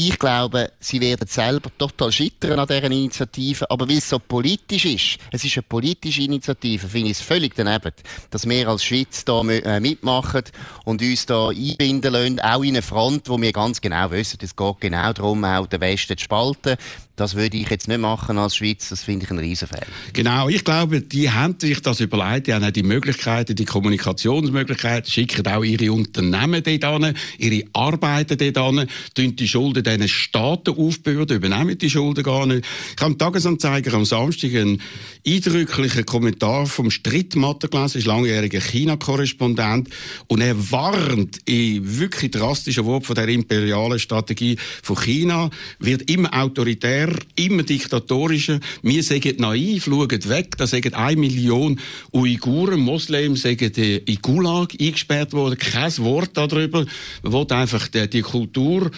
Ich 0.00 0.16
glaube, 0.16 0.70
sie 0.78 1.00
werden 1.00 1.26
selber 1.26 1.76
total 1.76 2.12
scheitern 2.12 2.60
an 2.60 2.68
dieser 2.68 2.84
Initiative. 2.84 3.68
Aber 3.68 3.88
weil 3.88 3.98
es 3.98 4.08
so 4.08 4.20
politisch 4.20 4.84
ist, 4.84 5.18
es 5.32 5.44
ist 5.44 5.56
eine 5.56 5.64
politische 5.64 6.22
Initiative, 6.22 6.86
finde 6.86 7.10
ich 7.10 7.18
es 7.18 7.20
völlig 7.20 7.56
daneben, 7.56 7.90
dass 8.30 8.48
wir 8.48 8.68
als 8.68 8.84
Schweiz 8.84 9.24
da 9.24 9.40
äh, 9.40 9.80
mitmachen 9.80 10.44
und 10.84 11.02
uns 11.02 11.26
da 11.26 11.48
einbinden 11.48 12.12
lassen, 12.12 12.38
auch 12.38 12.62
in 12.62 12.76
eine 12.76 12.82
Front, 12.82 13.28
wo 13.28 13.42
wir 13.42 13.50
ganz 13.50 13.80
genau 13.80 14.08
wissen, 14.12 14.38
es 14.40 14.54
geht 14.54 14.80
genau 14.80 15.12
darum, 15.12 15.44
auch 15.44 15.66
den 15.66 15.80
Westen 15.80 16.16
zu 16.16 16.22
spalten. 16.22 16.76
Das 17.18 17.34
würde 17.34 17.56
ich 17.56 17.68
jetzt 17.68 17.88
nicht 17.88 17.98
machen 17.98 18.38
als 18.38 18.54
Schweiz, 18.54 18.90
das 18.90 19.02
finde 19.02 19.24
ich 19.24 19.30
ein 19.32 19.38
Riesenfehler. 19.38 19.88
Genau, 20.12 20.48
ich 20.48 20.62
glaube, 20.62 21.00
die 21.00 21.28
haben 21.28 21.56
sich 21.58 21.82
das 21.82 21.98
überlegt, 21.98 22.46
die 22.46 22.54
haben 22.54 22.64
auch 22.64 22.70
die 22.70 22.84
Möglichkeiten, 22.84 23.56
die 23.56 23.64
Kommunikationsmöglichkeiten, 23.64 25.10
schicken 25.10 25.44
auch 25.48 25.64
ihre 25.64 25.92
Unternehmen 25.92 26.62
dort 26.62 26.84
an, 26.84 27.16
ihre 27.38 27.66
Arbeiten 27.72 28.38
dort 28.38 28.56
an, 28.56 28.86
die 29.16 29.48
Schulden 29.48 29.82
diesen 29.88 30.08
Staaten 30.08 30.76
aufbürden, 30.76 31.36
übernehmen 31.36 31.78
die 31.78 31.90
Schulden 31.90 32.24
gar 32.24 32.46
nicht. 32.46 32.64
Ich 32.96 33.02
habe 33.02 33.12
im 33.12 33.18
Tagesanzeiger 33.18 33.94
am 33.94 34.04
Samstag 34.04 34.54
einen 34.54 34.80
eindrücklichen 35.26 36.04
Kommentar 36.06 36.66
vom 36.66 36.90
Strittmatter 36.90 37.68
gelesen, 37.68 37.98
ist 37.98 38.06
langjähriger 38.06 38.60
China-Korrespondent, 38.60 39.88
und 40.26 40.40
er 40.40 40.70
warnt 40.70 41.38
in 41.44 41.98
wirklich 41.98 42.30
drastischen 42.30 42.84
Worten 42.84 43.06
von 43.06 43.16
der 43.16 43.28
imperialen 43.28 43.98
Strategie 43.98 44.56
von 44.82 44.96
China, 44.96 45.50
wird 45.78 46.10
immer 46.10 46.32
autoritär 46.34 47.10
immer 47.36 47.62
diktatorischer. 47.62 48.60
Wir 48.82 49.02
sagen 49.02 49.36
naiv, 49.38 49.84
schauen 49.84 50.28
weg, 50.28 50.56
da 50.56 50.66
sagen 50.66 50.94
eine 50.94 51.20
Million 51.20 51.80
Uiguren, 52.12 52.80
Moslems, 52.80 53.42
sagen 53.42 53.72
in 53.74 54.22
Gulag 54.22 54.74
eingesperrt 54.80 55.32
worden, 55.32 55.58
kein 55.58 55.96
Wort 55.98 56.30
darüber. 56.34 56.84
Man 57.22 57.32
will 57.32 57.46
einfach 57.50 57.88
die, 57.88 58.08
die 58.08 58.22
Kultur 58.22 58.90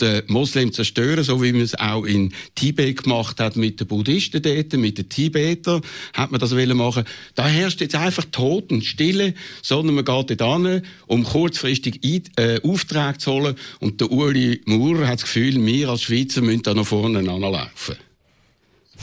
der 0.00 0.21
Moslems 0.28 0.76
zerstören, 0.76 1.24
so 1.24 1.42
wie 1.42 1.52
man 1.52 1.62
es 1.62 1.78
auch 1.78 2.04
in 2.04 2.32
Tibet 2.54 3.02
gemacht 3.02 3.40
hat 3.40 3.56
mit 3.56 3.80
den 3.80 3.86
Buddhisten 3.86 4.42
dort, 4.42 4.72
mit 4.74 4.98
den 4.98 5.08
Tibetern, 5.08 5.82
hat 6.14 6.30
man 6.30 6.40
das 6.40 6.54
wollen 6.54 6.76
machen. 6.76 7.04
Da 7.34 7.46
herrscht 7.46 7.80
jetzt 7.80 7.94
einfach 7.94 8.24
Toten, 8.30 8.82
Stille, 8.82 9.34
sondern 9.62 9.94
man 9.94 10.04
geht 10.04 10.30
dort 10.30 10.42
an, 10.42 10.82
um 11.06 11.24
kurzfristig 11.24 12.00
äh, 12.36 12.60
Aufträge 12.62 13.18
zu 13.18 13.32
holen 13.32 13.56
und 13.80 14.00
der 14.00 14.10
Uli 14.10 14.60
Maurer 14.66 15.06
hat 15.08 15.20
das 15.20 15.22
Gefühl, 15.22 15.64
wir 15.64 15.88
als 15.88 16.02
Schweizer 16.02 16.40
müssen 16.40 16.62
da 16.62 16.74
noch 16.74 16.86
vorne 16.86 17.20
laufen. 17.20 17.96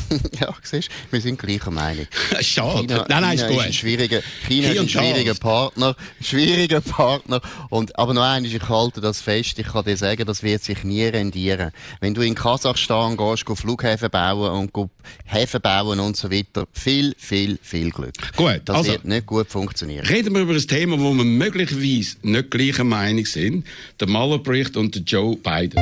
ja, 0.39 0.53
siehst 0.63 0.89
wir 1.11 1.21
sind 1.21 1.39
gleicher 1.39 1.71
Meinung. 1.71 2.07
Schade. 2.41 2.79
China, 2.79 3.05
nein, 3.09 3.21
nein, 3.21 3.37
China 3.37 3.49
ist, 3.49 3.57
ist 3.57 3.65
ein 3.65 3.73
schwieriger, 3.73 4.21
China 4.47 4.69
ist 4.69 4.79
ein 4.79 4.89
schwieriger 4.89 5.33
Partner, 5.35 5.95
schwieriger 6.21 6.81
Partner. 6.81 7.41
Und, 7.69 7.97
aber 7.97 8.13
noch 8.13 8.23
eines, 8.23 8.53
ich 8.53 8.67
halte 8.67 9.01
das 9.01 9.21
fest, 9.21 9.59
ich 9.59 9.67
kann 9.67 9.85
dir 9.85 9.97
sagen, 9.97 10.25
das 10.25 10.43
wird 10.43 10.63
sich 10.63 10.83
nie 10.83 11.03
rendieren. 11.03 11.71
Wenn 11.99 12.13
du 12.13 12.21
in 12.21 12.35
Kasachstan 12.35 13.17
gehst, 13.17 13.45
go 13.45 13.55
Flughäfen 13.55 14.09
bauen 14.09 14.51
und 14.51 14.73
go 14.73 14.89
Häfen 15.25 15.61
bauen 15.61 15.99
und 15.99 16.17
so 16.17 16.31
weiter, 16.31 16.67
viel, 16.73 17.15
viel, 17.17 17.57
viel 17.61 17.91
Glück. 17.91 18.13
Gut. 18.35 18.61
Das 18.65 18.77
also, 18.77 18.91
wird 18.91 19.05
nicht 19.05 19.25
gut 19.25 19.49
funktionieren. 19.49 20.05
Reden 20.05 20.33
wir 20.33 20.41
über 20.41 20.53
ein 20.53 20.67
Thema, 20.67 20.99
wo 20.99 21.13
wir 21.13 21.23
möglicherweise 21.23 22.17
nicht 22.23 22.51
gleicher 22.51 22.83
Meinung 22.83 23.25
sind. 23.25 23.65
Der 23.99 24.07
Mueller-Bericht 24.07 24.77
und 24.77 24.95
der 24.95 25.01
Joe 25.03 25.35
Biden. 25.35 25.79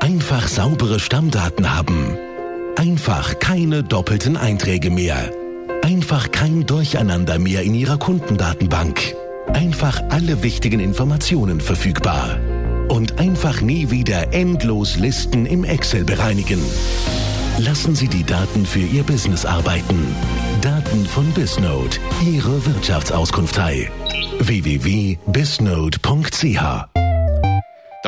Einfach 0.00 0.48
saubere 0.48 0.98
Stammdaten 1.00 1.74
haben. 1.74 2.16
Einfach 2.78 3.38
keine 3.40 3.82
doppelten 3.82 4.36
Einträge 4.36 4.90
mehr. 4.90 5.32
Einfach 5.82 6.30
kein 6.30 6.64
Durcheinander 6.64 7.40
mehr 7.40 7.62
in 7.62 7.74
Ihrer 7.74 7.98
Kundendatenbank. 7.98 9.16
Einfach 9.48 10.00
alle 10.10 10.44
wichtigen 10.44 10.78
Informationen 10.78 11.60
verfügbar. 11.60 12.38
Und 12.88 13.18
einfach 13.18 13.62
nie 13.62 13.90
wieder 13.90 14.32
endlos 14.32 14.96
Listen 14.96 15.44
im 15.44 15.64
Excel 15.64 16.04
bereinigen. 16.04 16.60
Lassen 17.58 17.96
Sie 17.96 18.06
die 18.06 18.22
Daten 18.22 18.64
für 18.64 18.78
Ihr 18.78 19.02
Business 19.02 19.44
arbeiten. 19.44 20.14
Daten 20.60 21.04
von 21.04 21.26
Bisnode, 21.32 21.96
Ihre 22.24 22.64
Wirtschaftsauskunftei. 22.64 23.90
www.bisnode.ch 24.38 26.97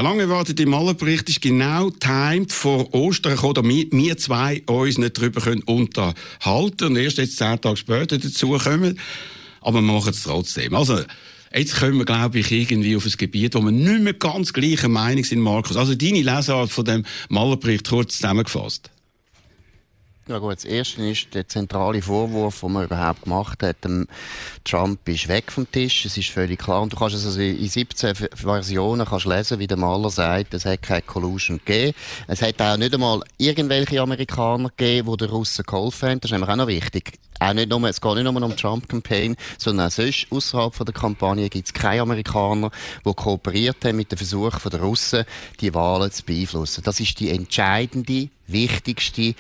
der 0.01 0.09
lange 0.09 0.23
erwartete 0.23 0.65
Malerbericht 0.65 1.29
ist 1.29 1.43
genau 1.43 1.91
timed 1.91 2.55
vor 2.55 2.95
Ostern 2.95 3.35
gekommen, 3.35 3.53
damit 3.53 3.93
wir 3.93 4.17
zwei 4.17 4.63
uns 4.65 4.97
nicht 4.97 5.19
darüber 5.19 5.43
unterhalten 5.67 6.77
können 6.79 6.93
und 6.93 6.97
erst 6.97 7.19
jetzt 7.19 7.37
zehn 7.37 7.61
Tage 7.61 7.77
später 7.77 8.17
dazukommen. 8.17 8.99
Aber 9.61 9.83
wir 9.83 9.83
machen 9.83 10.09
es 10.09 10.23
trotzdem. 10.23 10.75
Also, 10.75 11.01
Jetzt 11.53 11.81
kommen 11.81 11.99
wir, 11.99 12.05
glaube 12.05 12.39
ich, 12.39 12.53
irgendwie 12.53 12.95
auf 12.95 13.05
ein 13.05 13.13
Gebiet, 13.19 13.57
wo 13.57 13.61
wir 13.61 13.73
nicht 13.73 14.03
mehr 14.03 14.15
ganz 14.15 14.53
gleicher 14.53 14.89
Meinung 14.89 15.25
sind, 15.25 15.41
Markus. 15.41 15.77
Also 15.77 15.97
deine 15.97 16.23
Lesart 16.23 16.71
von 16.71 16.85
dem 16.85 17.05
Malerbericht 17.29 17.89
kurz 17.89 18.19
zusammengefasst. 18.19 18.89
Ja 20.31 20.39
gut, 20.39 20.55
das 20.55 20.65
erste 20.65 21.05
ist 21.05 21.35
der 21.35 21.49
zentrale 21.49 22.01
Vorwurf, 22.01 22.61
den 22.61 22.71
man 22.71 22.85
überhaupt 22.85 23.23
gemacht 23.23 23.65
hat. 23.65 23.79
Trump 24.63 25.09
ist 25.09 25.27
weg 25.27 25.51
vom 25.51 25.69
Tisch, 25.69 26.05
es 26.05 26.17
ist 26.17 26.29
völlig 26.29 26.61
klar. 26.61 26.83
Und 26.83 26.93
du 26.93 26.97
kannst 26.97 27.17
es 27.17 27.27
also 27.27 27.41
in 27.41 27.69
17 27.69 28.15
Versionen 28.15 29.05
kannst 29.05 29.27
lesen, 29.27 29.59
wie 29.59 29.67
der 29.67 29.77
Maler 29.77 30.09
sagt, 30.09 30.55
es 30.55 30.65
hat 30.65 30.83
keine 30.83 31.03
Collusion 31.03 31.59
gegeben. 31.59 31.97
Es 32.29 32.43
hat 32.43 32.63
auch 32.63 32.77
nicht 32.77 32.95
einmal 32.95 33.23
irgendwelche 33.39 34.01
Amerikaner 34.01 34.69
gegeben, 34.69 35.11
die 35.11 35.17
den 35.17 35.31
Russen 35.31 35.65
geholfen 35.67 36.11
haben. 36.11 36.21
Das 36.21 36.31
ist 36.31 36.33
nämlich 36.33 36.49
auch 36.49 36.57
noch 36.57 36.69
wichtig. 36.69 37.19
Auch 37.41 37.53
nicht 37.53 37.69
nur, 37.69 37.83
es 37.89 38.01
geht 38.01 38.15
nicht 38.15 38.23
nur 38.23 38.41
um 38.41 38.51
die 38.51 38.57
Trump-Campaign, 38.57 39.35
sondern 39.59 39.89
auch 39.89 39.91
sonst, 39.91 40.29
außerhalb 40.31 40.85
der 40.85 40.95
Kampagne 40.95 41.49
gibt 41.49 41.67
es 41.67 41.75
keine 41.75 42.03
Amerikaner, 42.03 42.71
die 43.05 43.15
kooperiert 43.15 43.85
haben 43.85 43.97
mit 43.97 44.13
dem 44.13 44.19
Versuch 44.19 44.61
der 44.61 44.81
Russen, 44.81 45.25
die 45.59 45.75
Wahlen 45.75 46.13
zu 46.13 46.23
beeinflussen. 46.23 46.85
Das 46.85 47.01
ist 47.01 47.19
die 47.19 47.31
entscheidende, 47.31 48.29
wichtigste 48.47 49.35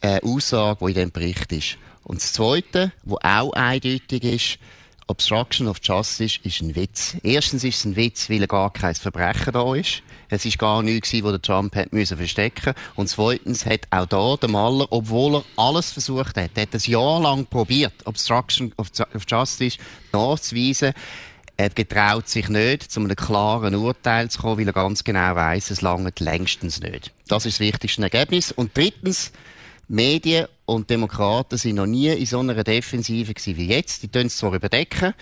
äh, 0.00 0.20
Aussage, 0.22 0.78
die 0.80 0.88
in 0.88 0.94
diesem 0.94 1.10
Bericht 1.12 1.52
ist. 1.52 1.78
Und 2.04 2.20
das 2.20 2.32
Zweite, 2.32 2.92
was 3.04 3.18
auch 3.22 3.52
eindeutig 3.52 4.24
ist, 4.24 4.58
Obstruction 5.06 5.66
of 5.66 5.78
Justice 5.82 6.38
ist 6.44 6.60
ein 6.60 6.76
Witz. 6.76 7.16
Erstens 7.24 7.64
ist 7.64 7.78
es 7.78 7.84
ein 7.84 7.96
Witz, 7.96 8.30
weil 8.30 8.46
gar 8.46 8.72
kein 8.72 8.94
Verbrechen 8.94 9.52
da 9.52 9.74
ist. 9.74 10.02
Es 10.28 10.44
ist 10.44 10.58
gar 10.58 10.82
nichts 10.82 11.12
was 11.12 11.42
Trump 11.42 11.74
hat 11.74 11.92
müssen 11.92 12.16
verstecken. 12.16 12.74
Und 12.94 13.08
zweitens 13.08 13.66
hat 13.66 13.88
auch 13.90 14.06
da 14.06 14.36
der 14.36 14.48
Maler, 14.48 14.86
obwohl 14.90 15.36
er 15.36 15.44
alles 15.56 15.90
versucht 15.90 16.36
hat, 16.36 16.56
hat 16.56 16.72
ein 16.72 16.80
Jahr 16.84 17.20
lang 17.20 17.46
probiert, 17.46 17.94
Obstruction 18.04 18.72
of 18.78 18.90
Justice 19.26 19.78
nachzuweisen, 20.12 20.92
er 21.56 21.68
getraut 21.68 22.26
sich 22.26 22.48
nicht, 22.48 22.90
zu 22.90 23.00
einem 23.00 23.14
klaren 23.14 23.74
Urteil 23.74 24.30
zu 24.30 24.40
kommen, 24.40 24.60
weil 24.60 24.68
er 24.68 24.72
ganz 24.72 25.04
genau 25.04 25.34
weiß, 25.34 25.70
es 25.70 25.82
langt 25.82 26.18
längstens 26.18 26.80
nicht. 26.80 27.12
Das 27.28 27.44
ist 27.44 27.56
das 27.56 27.60
wichtigste 27.60 28.02
Ergebnis. 28.02 28.50
Und 28.50 28.74
drittens, 28.74 29.30
Medien 29.90 30.46
und 30.66 30.88
Demokraten 30.88 31.58
sind 31.58 31.74
noch 31.74 31.86
nie 31.86 32.10
in 32.10 32.24
so 32.24 32.38
einer 32.38 32.62
Defensive 32.62 33.34
gewesen 33.34 33.56
wie 33.56 33.66
jetzt. 33.66 34.04
Die 34.04 34.08
tun 34.08 34.26
es 34.26 34.36
zwar 34.36 34.54
überdecken, 34.54 35.14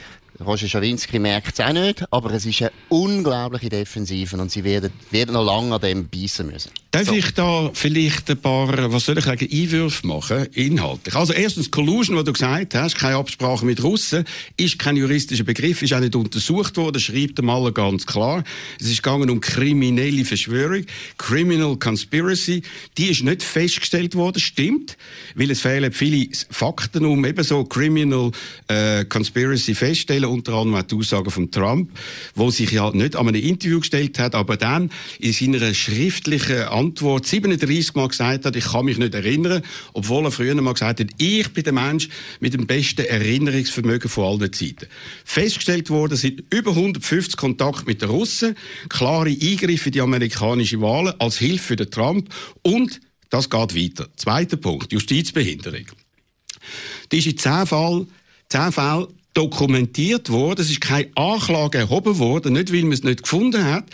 Roger 0.45 0.68
Schawinski 0.68 1.18
merkt 1.18 1.59
es 1.59 1.64
auch 1.64 1.73
nicht, 1.73 2.04
aber 2.12 2.30
es 2.30 2.47
ist 2.47 2.62
eine 2.62 2.71
unglaubliche 2.88 3.68
Defensive 3.68 4.37
und 4.37 4.52
sie 4.52 4.62
werden, 4.62 4.92
werden 5.11 5.33
noch 5.33 5.45
lange 5.45 5.75
an 5.75 5.80
dem 5.80 6.09
beißen 6.09 6.47
müssen. 6.47 6.71
Darf 6.92 7.09
so. 7.09 7.12
ich 7.12 7.35
da 7.35 7.71
vielleicht 7.75 8.30
ein 8.30 8.38
paar, 8.38 8.92
was 8.92 9.04
soll 9.04 9.18
ich 9.18 9.25
sagen, 9.25 9.49
Einwürfe 9.50 10.07
machen, 10.07 10.47
inhaltlich? 10.54 11.14
Also 11.14 11.33
erstens, 11.33 11.71
Collusion, 11.71 12.16
was 12.16 12.25
du 12.25 12.33
gesagt 12.33 12.75
hast, 12.75 12.97
keine 12.97 13.16
Absprache 13.16 13.66
mit 13.66 13.83
Russen, 13.83 14.25
ist 14.57 14.78
kein 14.78 14.97
juristischer 14.97 15.45
Begriff, 15.45 15.83
ist 15.83 15.92
auch 15.92 16.00
nicht 16.00 16.14
untersucht 16.14 16.76
worden, 16.76 17.00
schreibt 17.00 17.37
der 17.38 17.45
Maler 17.45 17.73
ganz 17.73 18.07
klar. 18.07 18.45
Es 18.80 18.87
ist 18.87 19.02
gegangen 19.02 19.28
um 19.28 19.40
kriminelle 19.40 20.25
Verschwörung, 20.25 20.85
Criminal 21.18 21.76
Conspiracy, 21.76 22.62
die 22.97 23.09
ist 23.09 23.25
nicht 23.25 23.42
festgestellt 23.42 24.14
worden, 24.14 24.38
stimmt, 24.38 24.97
weil 25.35 25.50
es 25.50 25.61
fehlen 25.61 25.92
viele 25.92 26.28
Fakten, 26.49 27.04
um 27.04 27.25
eben 27.25 27.42
so 27.42 27.64
Criminal 27.64 28.30
äh, 28.68 29.04
Conspiracy 29.04 29.75
feststellen 29.75 30.27
unter 30.28 30.54
anderem 30.54 30.80
auch 30.80 30.87
die 30.87 30.94
Aussagen 30.97 31.30
von 31.30 31.50
Trump, 31.50 31.90
wo 32.35 32.50
sich 32.50 32.70
ja 32.70 32.90
nicht 32.90 33.16
an 33.16 33.28
einem 33.28 33.42
Interview 33.42 33.80
gestellt 33.80 34.18
hat, 34.18 34.35
aber 34.35 34.56
dann 34.56 34.90
in 35.18 35.32
seiner 35.32 35.75
schriftlichen 35.75 36.62
Antwort 36.62 37.26
37 37.26 37.94
Mal 37.94 38.08
gesagt 38.08 38.44
hat, 38.44 38.56
ich 38.56 38.64
kann 38.64 38.85
mich 38.85 38.99
nicht 38.99 39.14
erinnern, 39.14 39.62
obwohl 39.92 40.25
er 40.25 40.30
früher 40.30 40.54
mal 40.54 40.73
gesagt 40.73 41.00
hat, 41.00 41.11
ich 41.18 41.52
bin 41.52 41.64
der 41.64 41.73
Mensch 41.73 42.08
mit 42.40 42.54
dem 42.54 42.66
besten 42.66 43.06
Erinnerungsvermögen 43.06 44.11
von 44.11 44.25
allen 44.25 44.52
Zeiten. 44.52 44.87
Festgestellt 45.25 45.90
worden 45.90 46.16
sind 46.16 46.42
über 46.52 46.70
150 46.70 47.37
Kontakte 47.37 47.85
mit 47.87 48.02
den 48.02 48.11
Russen, 48.11 48.56
klare 48.88 49.30
Eingriffe 49.30 49.87
in 49.87 49.92
die 49.92 50.00
amerikanische 50.00 50.80
Wahlen 50.80 51.14
als 51.18 51.38
Hilfe 51.38 51.68
für 51.68 51.76
den 51.76 51.90
Trump 51.90 52.28
und 52.62 53.00
das 53.30 53.50
geht 53.50 53.76
weiter. 53.76 54.08
Zweiter 54.16 54.56
Punkt, 54.56 54.92
Justizbehinderung. 54.92 55.87
Die 57.12 57.18
ist 57.18 57.26
in 57.26 57.38
zehn 57.38 57.66
Fällen, 57.66 58.08
zehn 58.49 58.73
Fällen 58.73 59.06
dokumentiert 59.38 60.30
worden. 60.30 60.62
Es 60.62 60.68
ist 60.68 60.80
keine 60.80 61.09
Anklage 61.14 61.78
erhoben 61.78 62.18
worden, 62.18 62.54
nicht 62.54 62.73
weil 62.73 62.83
man 62.83 62.92
es 62.92 63.04
nicht 63.04 63.23
gefunden 63.23 63.64
hat, 63.64 63.85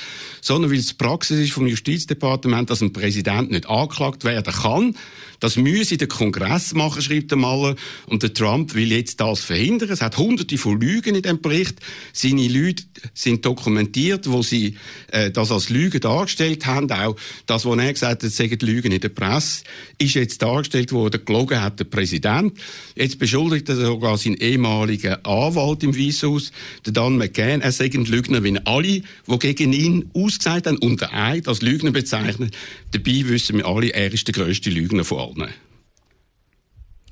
sondern 0.40 0.70
weil 0.70 0.78
es 0.78 0.86
die 0.86 0.94
Praxis 0.94 1.38
ist 1.38 1.52
vom 1.52 1.66
Justizdepartement, 1.66 2.70
dass 2.70 2.80
ein 2.80 2.94
Präsident 2.94 3.50
nicht 3.50 3.68
angeklagt 3.68 4.24
werden 4.24 4.54
kann. 4.54 4.96
Das 5.40 5.56
müsse 5.56 5.98
der 5.98 6.08
Kongress 6.08 6.72
machen, 6.72 7.02
schreibt 7.02 7.30
der 7.30 7.36
Maler. 7.36 7.74
Und 8.06 8.22
der 8.22 8.32
Trump 8.32 8.74
will 8.74 8.90
jetzt 8.90 9.20
das 9.20 9.40
verhindern. 9.40 9.90
Es 9.90 10.00
hat 10.00 10.16
hunderte 10.16 10.56
von 10.56 10.80
Lügen 10.80 11.14
in 11.14 11.20
dem 11.20 11.42
Bericht. 11.42 11.80
Seine 12.14 12.48
Leute 12.48 12.84
sind 13.12 13.44
dokumentiert, 13.44 14.30
wo 14.30 14.40
sie 14.40 14.76
äh, 15.08 15.30
das 15.30 15.52
als 15.52 15.68
Lügen 15.68 16.00
dargestellt 16.00 16.64
haben. 16.64 16.90
Auch 16.90 17.16
das, 17.44 17.66
was 17.66 17.78
er 17.78 17.92
gesagt 17.92 18.22
hat, 18.22 18.30
sagen 18.30 18.58
Lügen 18.62 18.92
in 18.92 19.00
der 19.02 19.10
Presse, 19.10 19.64
ist 19.98 20.14
jetzt 20.14 20.40
dargestellt 20.40 20.92
worden, 20.92 21.22
gelogen 21.22 21.60
hat 21.60 21.78
der 21.78 21.84
Präsident. 21.84 22.56
Jetzt 22.94 23.18
beschuldigt 23.18 23.68
er 23.68 23.76
sogar 23.76 24.16
seinen 24.16 24.36
ehemaligen 24.36 25.22
Anwalt 25.34 25.82
im 25.82 25.96
Weißhaus, 25.96 26.52
der 26.86 26.92
Dan 26.92 27.16
McCann. 27.16 27.60
Er 27.60 27.72
sagt 27.72 27.94
ein 27.94 28.04
Lügner, 28.04 28.42
wie 28.44 28.58
alle, 28.64 29.02
die 29.02 29.38
gegen 29.38 29.72
ihn 29.72 30.10
ausgesagt 30.14 30.66
haben, 30.66 30.78
unter 30.78 31.12
Eid 31.12 31.48
als 31.48 31.62
Lügner 31.62 31.90
bezeichnet. 31.90 32.56
Dabei 32.92 33.28
wissen 33.28 33.58
wir 33.58 33.66
alle, 33.66 33.90
er 33.90 34.12
ist 34.12 34.26
der 34.26 34.34
grösste 34.34 34.70
Lügner 34.70 35.04
von 35.04 35.18
allen. 35.18 35.54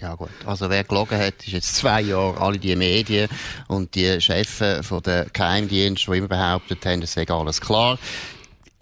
Ja 0.00 0.16
gut, 0.16 0.30
also 0.46 0.68
wer 0.68 0.82
gelogen 0.82 1.16
hat, 1.16 1.34
ist 1.46 1.52
jetzt 1.52 1.76
zwei 1.76 2.02
Jahre 2.02 2.40
alle 2.40 2.58
die 2.58 2.74
Medien 2.74 3.28
und 3.68 3.94
die 3.94 4.20
Chefs 4.20 4.60
von 4.84 5.00
der 5.02 5.26
Geheimdienst, 5.32 6.08
die 6.08 6.16
immer 6.16 6.26
behauptet 6.26 6.84
haben, 6.84 7.02
es 7.02 7.12
sei 7.12 7.28
alles 7.28 7.60
klar 7.60 7.98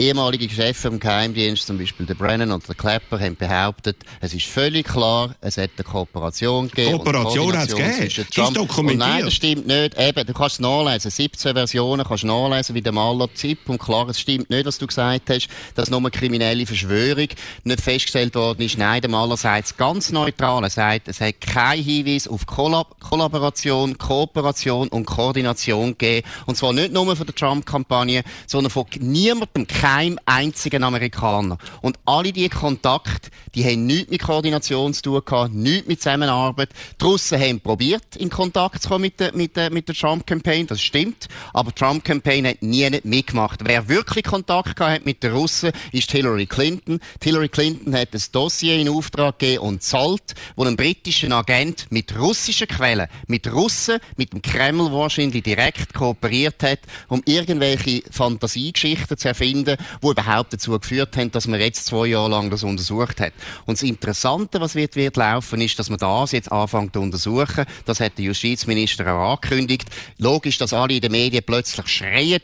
ehemalige 0.00 0.48
Chefs 0.48 0.84
im 0.86 0.98
Geheimdienst, 0.98 1.66
zum 1.66 1.78
Beispiel 1.78 2.06
der 2.06 2.14
Brennan 2.14 2.52
und 2.52 2.66
der 2.66 2.74
Klepper, 2.74 3.20
haben 3.20 3.36
behauptet, 3.36 3.98
es 4.20 4.32
ist 4.32 4.46
völlig 4.46 4.86
klar, 4.86 5.34
es 5.40 5.58
hat 5.58 5.70
eine 5.76 5.84
Kooperation 5.84 6.68
gegeben. 6.68 6.92
Kooperation 6.92 7.56
hat 7.56 7.68
es 7.68 7.76
gegeben? 7.76 8.06
Ist 8.06 8.56
dokumentiert? 8.56 8.90
Und 8.92 8.98
nein, 8.98 9.24
das 9.24 9.34
stimmt 9.34 9.66
nicht. 9.66 9.98
Eben, 9.98 10.26
du 10.26 10.32
kannst 10.32 10.54
es 10.54 10.60
nachlesen. 10.60 11.10
17 11.10 11.54
Versionen 11.54 12.06
kannst 12.06 12.22
du 12.22 12.28
nachlesen, 12.28 12.74
wie 12.74 12.80
der 12.80 12.92
Maler 12.92 13.28
Zip. 13.34 13.68
Und 13.68 13.78
klar, 13.78 14.08
es 14.08 14.18
stimmt 14.18 14.48
nicht, 14.48 14.64
was 14.64 14.78
du 14.78 14.86
gesagt 14.86 15.28
hast, 15.28 15.48
dass 15.74 15.90
nur 15.90 16.00
eine 16.00 16.10
kriminelle 16.10 16.64
Verschwörung 16.64 17.28
nicht 17.64 17.80
festgestellt 17.80 18.34
worden 18.34 18.62
ist. 18.62 18.78
Nein, 18.78 19.02
der 19.02 19.10
Maler 19.10 19.36
sagt 19.36 19.66
es 19.66 19.76
ganz 19.76 20.10
neutral. 20.12 20.62
Er 20.62 20.70
sagt, 20.70 21.08
es 21.08 21.20
hat 21.20 21.40
keinen 21.40 21.82
Hinweis 21.82 22.26
auf 22.26 22.46
Kollab 22.46 22.98
Kollaboration, 23.00 23.98
Kooperation 23.98 24.88
und 24.88 25.04
Koordination 25.04 25.90
gegeben. 25.98 26.26
Und 26.46 26.56
zwar 26.56 26.72
nicht 26.72 26.92
nur 26.92 27.14
von 27.14 27.26
der 27.26 27.34
Trump-Kampagne, 27.34 28.22
sondern 28.46 28.70
von 28.70 28.86
niemandem, 28.98 29.66
keinem 29.90 30.18
einzigen 30.24 30.84
Amerikaner. 30.84 31.58
Und 31.80 31.98
alle 32.04 32.32
diese 32.32 32.50
Kontakte, 32.50 33.30
die 33.54 33.64
haben 33.64 33.86
nichts 33.86 34.10
mit 34.10 34.22
Koordination 34.22 34.94
zu 34.94 35.02
tun 35.02 35.22
gehabt, 35.24 35.52
nichts 35.52 35.88
mit 35.88 36.00
Zusammenarbeit. 36.00 36.70
Die 37.00 37.04
Russen 37.04 37.40
haben 37.40 37.60
probiert, 37.60 38.14
in 38.16 38.30
Kontakt 38.30 38.82
zu 38.82 38.88
kommen 38.88 39.02
mit 39.02 39.18
der, 39.18 39.34
mit 39.34 39.56
der, 39.56 39.70
mit 39.72 39.88
der 39.88 39.96
Trump-Campaign, 39.96 40.68
das 40.68 40.80
stimmt. 40.80 41.26
Aber 41.52 41.72
die 41.72 41.80
Trump-Campaign 41.80 42.46
hat 42.46 42.62
nie 42.62 42.88
mitgemacht. 43.02 43.60
Wer 43.64 43.88
wirklich 43.88 44.24
Kontakt 44.24 44.76
gehabt 44.76 44.94
hat 44.94 45.06
mit 45.06 45.24
den 45.24 45.32
Russen, 45.32 45.72
ist 45.90 46.12
Hillary 46.12 46.46
Clinton. 46.46 47.00
Hillary 47.20 47.48
Clinton 47.48 47.94
hat 47.96 48.14
ein 48.14 48.22
Dossier 48.30 48.76
in 48.76 48.88
Auftrag 48.88 49.40
gegeben 49.40 49.64
und 49.64 49.82
zahlt, 49.82 50.34
wo 50.54 50.64
ein 50.64 50.76
britischer 50.76 51.32
Agent 51.32 51.86
mit 51.90 52.16
russischen 52.16 52.68
Quellen, 52.68 53.08
mit 53.26 53.52
Russen, 53.52 53.98
mit 54.16 54.32
dem 54.32 54.42
Kreml 54.42 54.92
wahrscheinlich 54.92 55.42
direkt 55.42 55.94
kooperiert 55.94 56.62
hat, 56.62 56.80
um 57.08 57.22
irgendwelche 57.24 58.02
Fantasiegeschichten 58.10 59.16
zu 59.16 59.28
erfinden, 59.28 59.79
die 60.02 60.08
überhaupt 60.08 60.52
dazu 60.52 60.78
geführt 60.78 61.16
haben, 61.16 61.30
dass 61.30 61.46
man 61.46 61.60
jetzt 61.60 61.86
zwei 61.86 62.06
Jahre 62.06 62.30
lang 62.30 62.50
das 62.50 62.62
untersucht 62.62 63.20
hat. 63.20 63.32
Und 63.66 63.78
das 63.78 63.82
Interessante, 63.82 64.60
was 64.60 64.74
wird, 64.74 64.96
wird 64.96 65.16
laufen, 65.16 65.60
ist, 65.60 65.78
dass 65.78 65.90
man 65.90 65.98
das 65.98 66.32
jetzt 66.32 66.50
anfängt 66.50 66.94
zu 66.94 67.00
untersuchen. 67.00 67.64
Das 67.84 68.00
hat 68.00 68.18
der 68.18 68.26
Justizminister 68.26 69.12
auch 69.12 69.40
angekündigt. 69.40 69.88
Logisch, 70.18 70.58
dass 70.58 70.72
alle 70.72 70.94
in 70.94 71.00
den 71.00 71.12
Medien 71.12 71.42
plötzlich 71.44 71.88
schreien. 71.88 72.40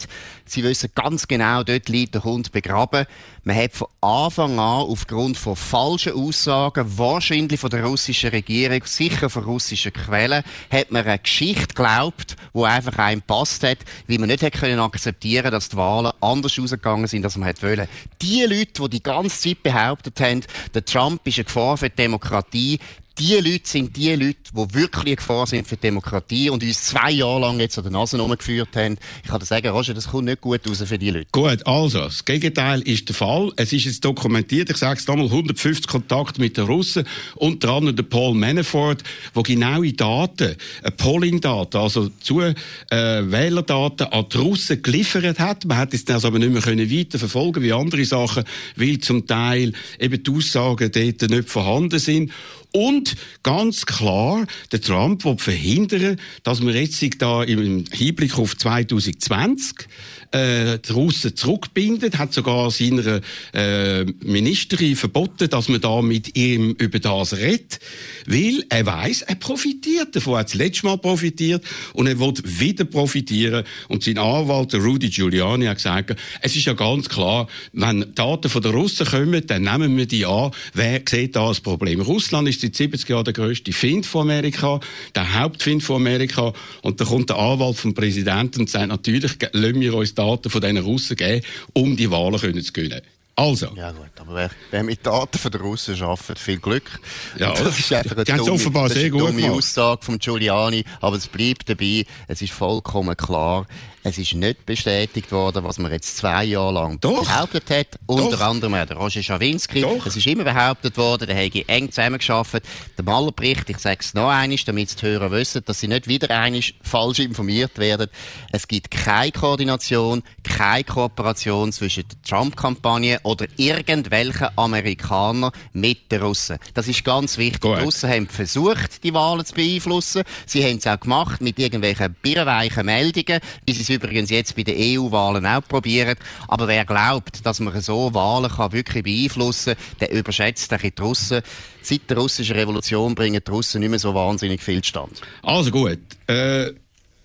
Sie 0.48 0.62
wissen 0.62 0.90
ganz 0.94 1.26
genau, 1.26 1.64
dort 1.64 1.88
liegt 1.88 2.14
der 2.14 2.22
Hund 2.22 2.52
begraben. 2.52 3.06
Man 3.42 3.56
hat 3.56 3.72
von 3.72 3.88
Anfang 4.00 4.52
an 4.52 4.86
aufgrund 4.86 5.36
von 5.36 5.56
falschen 5.56 6.12
Aussagen, 6.12 6.98
wahrscheinlich 6.98 7.58
von 7.58 7.70
der 7.70 7.84
russischen 7.84 8.30
Regierung, 8.30 8.80
sicher 8.84 9.28
von 9.28 9.42
russischen 9.42 9.92
Quellen, 9.92 10.44
hat 10.70 10.92
man 10.92 11.04
eine 11.04 11.18
Geschichte 11.18 11.74
geglaubt, 11.74 12.36
wo 12.52 12.62
einfach 12.62 12.96
einem 12.98 13.22
passt 13.22 13.64
hat, 13.64 13.78
wie 14.06 14.18
man 14.18 14.28
nicht 14.28 14.42
hätte 14.42 14.60
können 14.60 14.78
akzeptieren, 14.78 15.50
dass 15.50 15.68
die 15.68 15.76
Wahlen 15.76 16.12
anders 16.20 16.56
ausgegangen 16.60 17.08
sind, 17.08 17.24
als 17.24 17.36
man 17.36 17.48
hätte 17.48 17.62
wollen. 17.62 17.88
Die 18.22 18.42
Leute, 18.42 18.82
die 18.82 18.88
die 18.88 19.02
ganze 19.02 19.40
Zeit 19.48 19.64
behauptet 19.64 20.20
haben, 20.20 20.42
der 20.74 20.84
Trump 20.84 21.26
ist 21.26 21.38
eine 21.38 21.44
Gefahr 21.44 21.76
für 21.76 21.90
die 21.90 21.96
Demokratie, 21.96 22.78
die 23.18 23.34
Leute 23.34 23.68
sind 23.68 23.96
die 23.96 24.10
Leute, 24.14 24.36
die 24.52 24.74
wirklich 24.74 25.06
eine 25.06 25.16
Gefahr 25.16 25.46
sind 25.46 25.66
für 25.66 25.76
die 25.76 25.82
Demokratie 25.82 26.50
und 26.50 26.62
uns 26.62 26.82
zwei 26.82 27.10
Jahre 27.10 27.40
lang 27.40 27.58
jetzt 27.60 27.78
an 27.78 27.84
der 27.84 27.92
Nase 27.92 28.18
rumgeführt 28.18 28.76
haben. 28.76 28.98
Ich 29.22 29.30
kann 29.30 29.40
dir 29.40 29.46
sagen, 29.46 29.68
Roger, 29.68 29.94
das 29.94 30.08
kommt 30.08 30.26
nicht 30.26 30.40
gut 30.40 30.68
raus 30.68 30.82
für 30.84 30.98
die 30.98 31.10
Leute. 31.10 31.28
Gut, 31.32 31.66
also, 31.66 32.00
das 32.00 32.24
Gegenteil 32.24 32.82
ist 32.82 33.08
der 33.08 33.14
Fall. 33.14 33.52
Es 33.56 33.72
ist 33.72 33.84
jetzt 33.86 34.04
dokumentiert, 34.04 34.68
ich 34.68 34.76
sage 34.76 35.00
es 35.00 35.06
nochmal, 35.06 35.26
150 35.26 35.86
Kontakte 35.86 36.40
mit 36.40 36.56
den 36.56 36.66
Russen, 36.66 37.04
unter 37.36 37.70
anderem 37.70 37.96
der 37.96 38.02
Paul 38.02 38.34
Manafort, 38.34 39.02
wo 39.32 39.42
genaue 39.42 39.92
Daten, 39.92 40.56
äh, 40.82 40.90
Polling-Daten, 40.90 41.78
also 41.78 42.10
zu 42.20 42.40
äh, 42.40 42.54
Wählerdaten 42.90 44.08
an 44.08 44.26
die 44.30 44.36
Russen 44.36 44.82
geliefert 44.82 45.38
hat. 45.38 45.64
Man 45.64 45.78
hat 45.78 45.94
es 45.94 46.04
das 46.04 46.24
aber 46.24 46.38
nicht 46.38 46.52
mehr 46.52 46.62
können 46.62 46.90
weiter 46.90 47.18
verfolgen 47.18 47.62
wie 47.62 47.72
andere 47.72 48.04
Sachen, 48.04 48.44
weil 48.76 48.98
zum 48.98 49.26
Teil 49.26 49.72
eben 49.98 50.22
die 50.22 50.30
Aussagen 50.30 50.90
dort 50.92 51.30
nicht 51.30 51.48
vorhanden 51.48 51.98
sind. 51.98 52.30
Und 52.76 53.16
ganz 53.42 53.86
klar, 53.86 54.46
der 54.70 54.82
Trump 54.82 55.24
will 55.24 55.38
verhindern, 55.38 56.20
dass 56.42 56.60
man 56.60 56.74
jetzt 56.74 57.02
da 57.22 57.42
im 57.42 57.86
Hinblick 57.90 58.36
auf 58.38 58.54
2020 58.54 59.88
äh, 60.32 60.78
die 60.78 60.92
Russen 60.92 61.36
zurückbindet, 61.36 62.18
hat 62.18 62.32
sogar 62.32 62.70
seiner 62.70 63.20
äh, 63.52 64.04
Ministerin 64.04 64.96
verboten, 64.96 65.48
dass 65.48 65.68
man 65.68 65.80
da 65.80 66.02
mit 66.02 66.36
ihm 66.36 66.70
über 66.78 66.98
das 66.98 67.36
redet, 67.36 67.80
weil 68.26 68.64
er 68.68 68.86
weiß, 68.86 69.22
er 69.22 69.36
profitiert 69.36 70.14
davon, 70.14 70.34
er 70.34 70.40
hat 70.40 70.48
das 70.48 70.54
letzte 70.54 70.86
Mal 70.86 70.98
profitiert 70.98 71.64
und 71.94 72.06
er 72.06 72.18
will 72.18 72.34
wieder 72.44 72.84
profitieren 72.84 73.64
und 73.88 74.02
sein 74.02 74.18
Anwalt, 74.18 74.74
Rudy 74.74 75.08
Giuliani, 75.08 75.66
hat 75.66 75.76
gesagt, 75.76 76.16
es 76.40 76.56
ist 76.56 76.66
ja 76.66 76.72
ganz 76.72 77.08
klar, 77.08 77.48
wenn 77.72 78.14
Daten 78.14 78.48
von 78.48 78.62
den 78.62 78.72
Russen 78.72 79.06
kommen, 79.06 79.46
dann 79.46 79.62
nehmen 79.62 79.96
wir 79.96 80.06
die 80.06 80.26
an. 80.26 80.50
Wer 80.74 81.02
sieht 81.08 81.36
da 81.36 81.48
das 81.48 81.60
Problem? 81.60 82.00
Russland 82.00 82.48
ist 82.48 82.60
seit 82.60 82.74
70 82.74 83.08
Jahren 83.08 83.24
der 83.24 83.32
grösste 83.32 83.72
Find 83.72 84.06
von 84.06 84.22
Amerika, 84.22 84.80
der 85.14 85.38
Hauptfind 85.38 85.82
von 85.82 85.96
Amerika 85.96 86.52
und 86.82 87.00
da 87.00 87.04
kommt 87.04 87.30
der 87.30 87.38
Anwalt 87.38 87.76
vom 87.76 87.94
Präsidenten 87.94 88.60
und 88.60 88.70
sagt, 88.70 88.88
natürlich 88.88 89.32
lassen 89.52 89.80
wir 89.80 89.94
uns 89.94 90.14
Daten 90.18 90.50
von 90.50 90.60
diesen 90.60 90.78
Russen 90.78 91.16
geben, 91.16 91.44
um 91.72 91.96
die 91.96 92.10
Wahlen 92.10 92.38
zu 92.38 92.72
gewinnen. 92.72 93.02
Also. 93.38 93.70
Ja 93.76 93.92
gut, 93.92 94.08
aber 94.18 94.34
wer, 94.34 94.50
wer 94.70 94.82
mit 94.82 95.04
Daten 95.06 95.36
von 95.36 95.50
den 95.50 95.60
Russen 95.60 96.00
arbeitet, 96.02 96.38
viel 96.38 96.58
Glück. 96.58 96.98
Ja, 97.38 97.52
das 97.52 97.78
ist 97.78 97.92
einfach 97.92 98.16
eine 98.16 98.24
dumme, 98.24 98.52
offenbar 98.52 98.88
sehr 98.88 99.10
gut 99.10 99.20
dumme 99.20 99.52
Aussage 99.52 100.02
von 100.02 100.18
Giuliani, 100.18 100.84
aber 101.02 101.16
es 101.16 101.26
bleibt 101.26 101.68
dabei, 101.68 102.06
es 102.28 102.40
ist 102.40 102.54
vollkommen 102.54 103.14
klar, 103.14 103.66
es 104.08 104.18
ist 104.18 104.34
nicht 104.34 104.64
bestätigt 104.64 105.32
worden, 105.32 105.64
was 105.64 105.78
man 105.78 105.90
jetzt 105.90 106.16
zwei 106.16 106.44
Jahre 106.44 106.74
lang 106.74 107.00
Doch. 107.00 107.24
behauptet 107.24 107.68
hat. 107.70 107.86
Unter 108.06 108.36
Doch. 108.36 108.40
anderem 108.40 108.74
der 108.74 108.96
Roger 108.96 109.20
Schawinski. 109.20 109.80
Doch. 109.80 110.06
Es 110.06 110.14
ist 110.14 110.28
immer 110.28 110.44
behauptet 110.44 110.96
worden, 110.96 111.26
der 111.26 111.34
hätte 111.34 111.68
eng 111.68 111.90
zusammengearbeitet. 111.90 112.62
Der 112.96 113.04
Malerbericht, 113.04 113.68
ich 113.68 113.78
sage 113.78 113.98
es 114.00 114.14
noch 114.14 114.28
einmal, 114.28 114.58
damit 114.64 115.02
die 115.02 115.06
Hörer 115.06 115.32
wissen, 115.32 115.62
dass 115.66 115.80
sie 115.80 115.88
nicht 115.88 116.06
wieder 116.06 116.30
einmal 116.30 116.62
falsch 116.82 117.18
informiert 117.18 117.78
werden. 117.78 118.06
Es 118.52 118.68
gibt 118.68 118.92
keine 118.92 119.32
Koordination, 119.32 120.22
keine 120.44 120.84
Kooperation 120.84 121.72
zwischen 121.72 122.04
der 122.08 122.22
Trump-Kampagne 122.22 123.18
oder 123.24 123.46
irgendwelchen 123.56 124.50
Amerikanern 124.54 125.50
mit 125.72 126.12
den 126.12 126.22
Russen. 126.22 126.58
Das 126.74 126.86
ist 126.86 127.04
ganz 127.04 127.38
wichtig. 127.38 127.60
Gut. 127.60 127.78
Die 127.78 127.82
Russen 127.82 128.08
haben 128.08 128.28
versucht, 128.28 129.02
die 129.02 129.12
Wahlen 129.12 129.44
zu 129.44 129.54
beeinflussen. 129.54 130.22
Sie 130.46 130.62
haben 130.62 130.76
es 130.76 130.86
auch 130.86 131.00
gemacht 131.00 131.40
mit 131.40 131.58
irgendwelchen 131.58 132.14
birrenweichen 132.22 132.86
Meldungen, 132.86 133.40
wie 133.66 133.72
sie 133.72 133.95
übrigens 133.96 134.30
jetzt 134.30 134.56
bei 134.56 134.62
den 134.62 134.76
EU-Wahlen 134.78 135.44
auch 135.46 135.66
probieren. 135.66 136.16
Aber 136.48 136.68
wer 136.68 136.84
glaubt, 136.84 137.44
dass 137.44 137.60
man 137.60 137.80
so 137.80 138.14
Wahlen 138.14 138.50
kann 138.50 138.72
wirklich 138.72 139.02
beeinflussen 139.02 139.74
kann, 139.74 139.98
der 140.00 140.12
überschätzt 140.12 140.70
die 140.70 140.92
Russen. 141.00 141.42
Seit 141.82 142.08
der 142.08 142.18
russischen 142.18 142.56
Revolution 142.56 143.14
bringen 143.14 143.42
die 143.46 143.50
Russen 143.50 143.80
nicht 143.80 143.90
mehr 143.90 143.98
so 143.98 144.14
wahnsinnig 144.14 144.62
viel 144.62 144.82
stand. 144.82 145.20
Also 145.42 145.70
gut. 145.70 145.98
Äh 146.26 146.72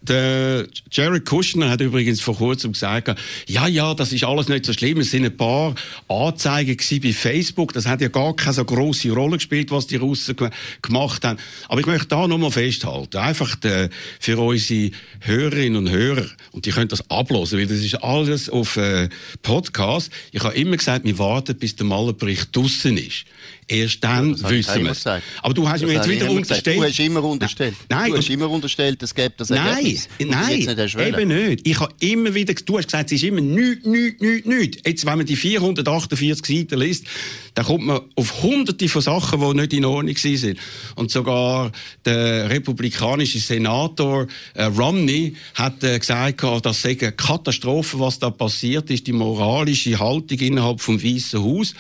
Der 0.03 0.67
Jared 0.91 1.25
Kushner 1.25 1.69
hat 1.69 1.79
übrigens 1.79 2.21
vor 2.21 2.35
kurzem 2.35 2.71
gesagt, 2.71 3.15
ja, 3.47 3.67
ja, 3.67 3.93
das 3.93 4.11
ist 4.11 4.23
alles 4.23 4.47
nicht 4.47 4.65
so 4.65 4.73
schlimm. 4.73 4.99
Es 4.99 5.11
sind 5.11 5.25
ein 5.25 5.37
paar 5.37 5.75
Anzeigen 6.07 6.75
bei 7.03 7.13
Facebook. 7.13 7.73
Das 7.73 7.85
hat 7.85 8.01
ja 8.01 8.07
gar 8.07 8.35
keine 8.35 8.53
so 8.53 8.65
große 8.65 9.11
Rolle 9.11 9.37
gespielt, 9.37 9.69
was 9.69 9.85
die 9.85 9.97
Russen 9.97 10.35
gemacht 10.81 11.23
haben. 11.23 11.37
Aber 11.67 11.79
ich 11.79 11.85
möchte 11.85 12.07
da 12.07 12.27
nochmal 12.27 12.49
festhalten. 12.49 13.17
Einfach 13.17 13.55
de, 13.57 13.89
für 14.19 14.39
unsere 14.39 14.89
Hörerinnen 15.19 15.85
und 15.85 15.91
Hörer. 15.91 16.25
Und 16.51 16.65
die 16.65 16.71
können 16.71 16.87
das 16.87 17.07
ablosen, 17.11 17.59
weil 17.59 17.67
das 17.67 17.77
ist 17.77 18.03
alles 18.03 18.49
auf 18.49 18.77
äh, 18.77 19.07
Podcast. 19.43 20.11
Ich 20.31 20.43
habe 20.43 20.55
immer 20.55 20.77
gesagt, 20.77 21.05
wir 21.05 21.19
warten, 21.19 21.55
bis 21.57 21.75
der 21.75 21.85
Malerbericht 21.85 22.55
draussen 22.55 22.97
ist. 22.97 23.25
Erst 23.67 24.03
dann 24.03 24.35
ja, 24.35 24.49
wissen 24.49 24.83
wir 24.83 24.91
es. 24.91 25.05
Aber 25.05 25.53
du 25.53 25.67
hast 25.67 25.81
das 25.81 25.89
mir 25.89 25.95
jetzt 25.95 26.09
wieder 26.09 26.29
unterstellt. 26.29 26.77
Du 26.77 26.83
hast 26.83 26.99
immer 26.99 27.23
unterstellt. 27.23 27.75
Nein. 27.89 28.11
Du 28.11 28.17
hast 28.17 28.29
immer 28.29 28.49
unterstellt, 28.49 29.01
es 29.01 29.15
gibt 29.15 29.39
das 29.39 29.49
Nein, 29.49 29.97
nein, 30.19 30.59
nicht 30.59 30.97
eben 30.99 31.27
nicht. 31.27 31.67
Ich 31.67 31.79
habe 31.79 31.93
immer 31.99 32.33
wieder, 32.33 32.53
du 32.53 32.77
hast 32.77 32.85
gesagt, 32.85 33.11
es 33.11 33.21
ist 33.21 33.23
immer 33.23 33.41
nichts, 33.41 33.85
nichts, 33.85 34.21
nichts, 34.21 34.47
nichts. 34.47 34.77
Jetzt, 34.85 35.05
wenn 35.05 35.17
man 35.17 35.25
die 35.25 35.35
448 35.35 36.45
Seiten 36.45 36.79
liest, 36.79 37.05
dann 37.53 37.65
kommt 37.65 37.85
man 37.85 38.01
auf 38.15 38.43
hunderte 38.43 38.87
von 38.87 39.01
Sachen, 39.01 39.39
die 39.39 39.61
nicht 39.61 39.73
in 39.73 39.85
Ordnung 39.85 40.15
sind. 40.15 40.57
Und 40.95 41.11
sogar 41.11 41.71
der 42.05 42.49
republikanische 42.49 43.39
Senator 43.39 44.27
äh, 44.53 44.63
Romney 44.63 45.35
hat 45.55 45.83
äh, 45.83 45.99
gesagt, 45.99 46.43
das 46.63 46.81
sei 46.81 46.97
eine 46.99 47.11
Katastrophe, 47.11 47.99
was 47.99 48.19
da 48.19 48.29
passiert 48.29 48.89
ist, 48.89 49.07
die 49.07 49.13
moralische 49.13 49.99
Haltung 49.99 50.39
innerhalb 50.39 50.81
vom 50.81 51.01
Weißen 51.01 51.41
Haus. 51.41 51.73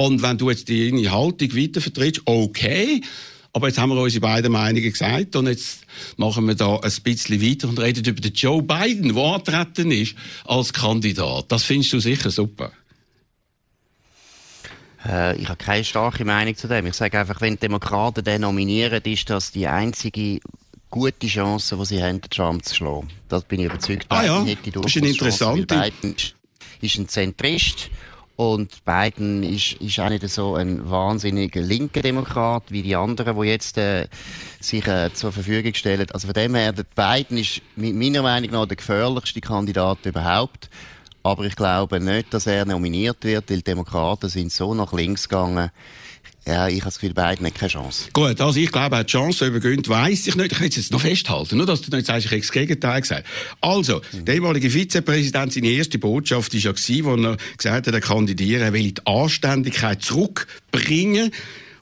Und 0.00 0.22
wenn 0.22 0.38
du 0.38 0.48
jetzt 0.48 0.70
deine 0.70 1.10
Haltung 1.10 1.54
weiter 1.54 1.82
vertrittst, 1.82 2.22
okay. 2.24 3.02
Aber 3.52 3.68
jetzt 3.68 3.78
haben 3.78 3.90
wir 3.90 4.00
unsere 4.00 4.22
beiden 4.22 4.50
Meinungen 4.50 4.90
gesagt 4.90 5.36
und 5.36 5.46
jetzt 5.46 5.80
machen 6.16 6.48
wir 6.48 6.54
da 6.54 6.76
ein 6.76 6.92
bisschen 7.02 7.42
weiter 7.42 7.68
und 7.68 7.78
reden 7.78 8.02
über 8.06 8.22
den 8.22 8.32
Joe 8.32 8.62
Biden, 8.62 9.14
der 9.14 9.22
antreten 9.22 9.90
ist 9.90 10.14
als 10.46 10.72
Kandidat. 10.72 11.52
Das 11.52 11.64
findest 11.64 11.92
du 11.92 12.00
sicher 12.00 12.30
super. 12.30 12.72
Äh, 15.04 15.36
ich 15.36 15.48
habe 15.48 15.62
keine 15.62 15.84
starke 15.84 16.24
Meinung 16.24 16.56
zu 16.56 16.66
dem. 16.66 16.86
Ich 16.86 16.94
sage 16.94 17.18
einfach, 17.18 17.42
wenn 17.42 17.56
die 17.56 17.60
Demokraten 17.60 18.24
den 18.24 18.40
nominieren, 18.40 19.02
ist 19.04 19.28
das 19.28 19.52
die 19.52 19.66
einzige 19.66 20.40
gute 20.88 21.26
Chance, 21.26 21.76
die 21.76 21.84
sie 21.84 22.02
haben, 22.02 22.22
Trump 22.22 22.64
zu 22.64 22.74
schlagen. 22.74 23.08
Das 23.28 23.44
bin 23.44 23.60
ich 23.60 23.66
überzeugt. 23.66 24.06
Ah 24.08 24.24
ja, 24.24 24.46
das 24.72 24.86
ist 24.86 24.96
ein 24.96 25.04
interessanter. 25.04 25.90
Biden 25.90 26.16
ist 26.80 26.96
ein 26.96 27.06
Zentrist 27.06 27.90
und 28.40 28.86
Biden 28.86 29.42
ist, 29.42 29.74
ist 29.82 30.00
auch 30.00 30.08
nicht 30.08 30.26
so 30.30 30.54
ein 30.54 30.88
wahnsinniger 30.88 31.60
linker 31.60 32.00
Demokrat 32.00 32.62
wie 32.70 32.80
die 32.80 32.96
anderen, 32.96 33.38
die 33.38 33.48
jetzt 33.48 33.76
äh, 33.76 34.08
sich 34.60 34.86
äh, 34.86 35.12
zur 35.12 35.30
Verfügung 35.30 35.74
stellen. 35.74 36.10
Also 36.10 36.26
von 36.26 36.32
dem 36.32 36.54
her, 36.54 36.72
Biden 36.72 37.36
ist 37.36 37.60
meiner 37.76 38.22
Meinung 38.22 38.52
nach 38.52 38.64
der 38.64 38.78
gefährlichste 38.78 39.42
Kandidat 39.42 40.06
überhaupt. 40.06 40.70
Aber 41.22 41.44
ich 41.44 41.54
glaube 41.54 42.00
nicht, 42.00 42.32
dass 42.32 42.46
er 42.46 42.64
nominiert 42.64 43.22
wird, 43.24 43.50
weil 43.50 43.58
die 43.58 43.64
Demokraten 43.64 44.30
sind 44.30 44.50
so 44.50 44.72
nach 44.72 44.94
links 44.94 45.28
gegangen 45.28 45.70
ja, 46.50 46.68
ich 46.68 46.80
habe 46.80 46.86
das 46.86 46.98
Gefühl, 46.98 47.14
beiden 47.14 47.46
haben 47.46 47.54
keine 47.54 47.70
Chance. 47.70 48.08
Gut, 48.12 48.40
also 48.40 48.58
ich 48.58 48.70
glaube, 48.70 48.96
er 48.96 49.00
hat 49.00 49.08
die 49.08 49.12
Chance 49.12 49.46
übergönnt, 49.46 49.88
weiss 49.88 50.26
ich 50.26 50.36
nicht. 50.36 50.52
Ich 50.52 50.60
will 50.60 50.68
es 50.68 50.76
jetzt 50.76 50.92
noch 50.92 51.00
festhalten, 51.00 51.56
nur 51.56 51.66
dass 51.66 51.82
du 51.82 51.94
nicht 51.94 52.06
sagst, 52.06 52.26
ich 52.26 52.30
habe 52.30 52.40
das 52.40 52.52
Gegenteil 52.52 53.00
gesagt. 53.00 53.26
Also, 53.60 54.00
mhm. 54.12 54.24
der 54.24 54.34
ehemalige 54.34 54.70
Vizepräsident, 54.70 55.52
seine 55.52 55.68
erste 55.68 55.98
Botschaft 55.98 56.52
war 56.52 56.60
ja 56.60 56.72
gewesen, 56.72 57.04
wo 57.04 57.14
er 57.16 57.36
gesagt 57.56 57.86
hat, 57.86 57.94
er 57.94 58.00
kandidieren, 58.00 58.62
er 58.62 58.72
will 58.72 58.92
die 58.92 59.06
Anständigkeit 59.06 60.02
zurückbringen, 60.02 61.32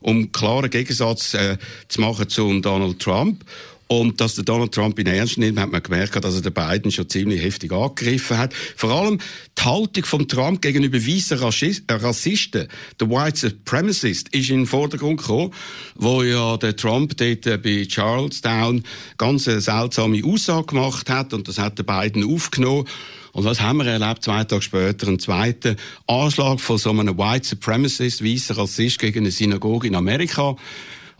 um 0.00 0.32
klaren 0.32 0.70
Gegensatz 0.70 1.34
äh, 1.34 1.58
zu 1.88 2.00
machen 2.00 2.28
zu 2.28 2.60
Donald 2.60 3.00
Trump. 3.00 3.44
Und 3.88 4.20
dass 4.20 4.34
der 4.34 4.44
Donald 4.44 4.72
Trump 4.72 4.98
ihn 4.98 5.06
ernst 5.06 5.38
nimmt, 5.38 5.58
hat 5.58 5.72
man 5.72 5.82
gemerkt, 5.82 6.22
dass 6.22 6.34
er 6.34 6.42
den 6.42 6.52
Biden 6.52 6.90
schon 6.90 7.08
ziemlich 7.08 7.42
heftig 7.42 7.72
angegriffen 7.72 8.36
hat. 8.36 8.52
Vor 8.52 8.90
allem 8.90 9.18
die 9.58 9.62
Haltung 9.62 10.04
von 10.04 10.28
Trump 10.28 10.60
gegenüber 10.60 10.98
weißen 10.98 11.38
äh, 11.38 11.94
Rassisten, 11.94 12.68
der 13.00 13.10
White 13.10 13.38
Supremacist, 13.38 14.28
ist 14.34 14.50
in 14.50 14.58
den 14.58 14.66
Vordergrund 14.66 15.20
gekommen, 15.20 15.54
wo 15.94 16.22
ja 16.22 16.58
der 16.58 16.76
Trump 16.76 17.16
dort 17.16 17.46
äh, 17.46 17.56
bei 17.56 17.86
Charlestown 17.88 18.84
ganz 19.16 19.48
eine 19.48 19.62
seltsame 19.62 20.22
Aussage 20.22 20.66
gemacht 20.66 21.08
hat 21.08 21.32
und 21.32 21.48
das 21.48 21.58
hat 21.58 21.78
der 21.78 21.84
Biden 21.84 22.30
aufgenommen. 22.30 22.86
Und 23.32 23.44
was 23.44 23.60
haben 23.60 23.78
wir 23.78 23.86
erlebt? 23.86 24.22
Zwei 24.22 24.44
Tage 24.44 24.62
später 24.62 25.06
einen 25.06 25.18
zweiten 25.18 25.76
Anschlag 26.06 26.60
von 26.60 26.76
so 26.76 26.90
einem 26.90 27.16
White 27.16 27.48
Supremacist, 27.48 28.22
weißer 28.22 28.58
Rassist 28.58 28.98
gegen 28.98 29.20
eine 29.20 29.30
Synagoge 29.30 29.86
in 29.86 29.94
Amerika. 29.94 30.56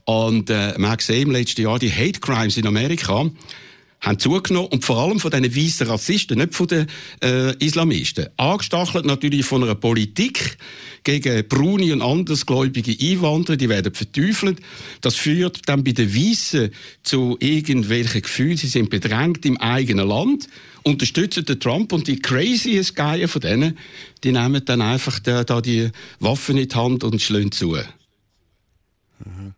Und 0.08 0.48
äh, 0.48 0.72
man 0.78 0.92
hat 0.92 1.00
gesehen 1.00 1.24
im 1.24 1.32
letzten 1.32 1.60
Jahr, 1.60 1.78
die 1.78 1.92
Hate 1.92 2.18
Crimes 2.20 2.56
in 2.56 2.66
Amerika 2.66 3.30
haben 4.00 4.18
zugenommen 4.18 4.70
und 4.70 4.82
vor 4.82 4.96
allem 4.96 5.20
von 5.20 5.30
diesen 5.30 5.54
weißen 5.54 5.86
Rassisten, 5.86 6.38
nicht 6.38 6.54
von 6.54 6.66
den 6.66 6.86
äh, 7.22 7.54
Islamisten. 7.62 8.28
Angestachelt 8.38 9.04
natürlich 9.04 9.44
von 9.44 9.62
einer 9.62 9.74
Politik 9.74 10.56
gegen 11.04 11.46
braune 11.46 11.92
und 11.92 12.00
andersgläubige 12.00 12.96
Einwanderer, 12.98 13.58
die 13.58 13.68
werden 13.68 13.92
verteufelt. 13.92 14.60
Das 15.02 15.14
führt 15.14 15.68
dann 15.68 15.84
bei 15.84 15.92
den 15.92 16.14
Weißen 16.14 16.70
zu 17.02 17.36
irgendwelchen 17.38 18.22
Gefühlen, 18.22 18.56
sie 18.56 18.68
sind 18.68 18.88
bedrängt 18.88 19.44
im 19.44 19.58
eigenen 19.58 20.08
Land, 20.08 20.48
unterstützen 20.84 21.44
den 21.44 21.60
Trump 21.60 21.92
und 21.92 22.08
die 22.08 22.18
craziest 22.18 22.96
Geier 22.96 23.28
von 23.28 23.42
denen, 23.42 23.76
die 24.24 24.32
nehmen 24.32 24.64
dann 24.64 24.80
einfach 24.80 25.18
da, 25.18 25.44
da 25.44 25.60
die 25.60 25.90
Waffen 26.18 26.56
in 26.56 26.66
die 26.66 26.74
Hand 26.74 27.04
und 27.04 27.20
schlagen 27.20 27.52
zu. 27.52 27.76
Mhm. 29.22 29.52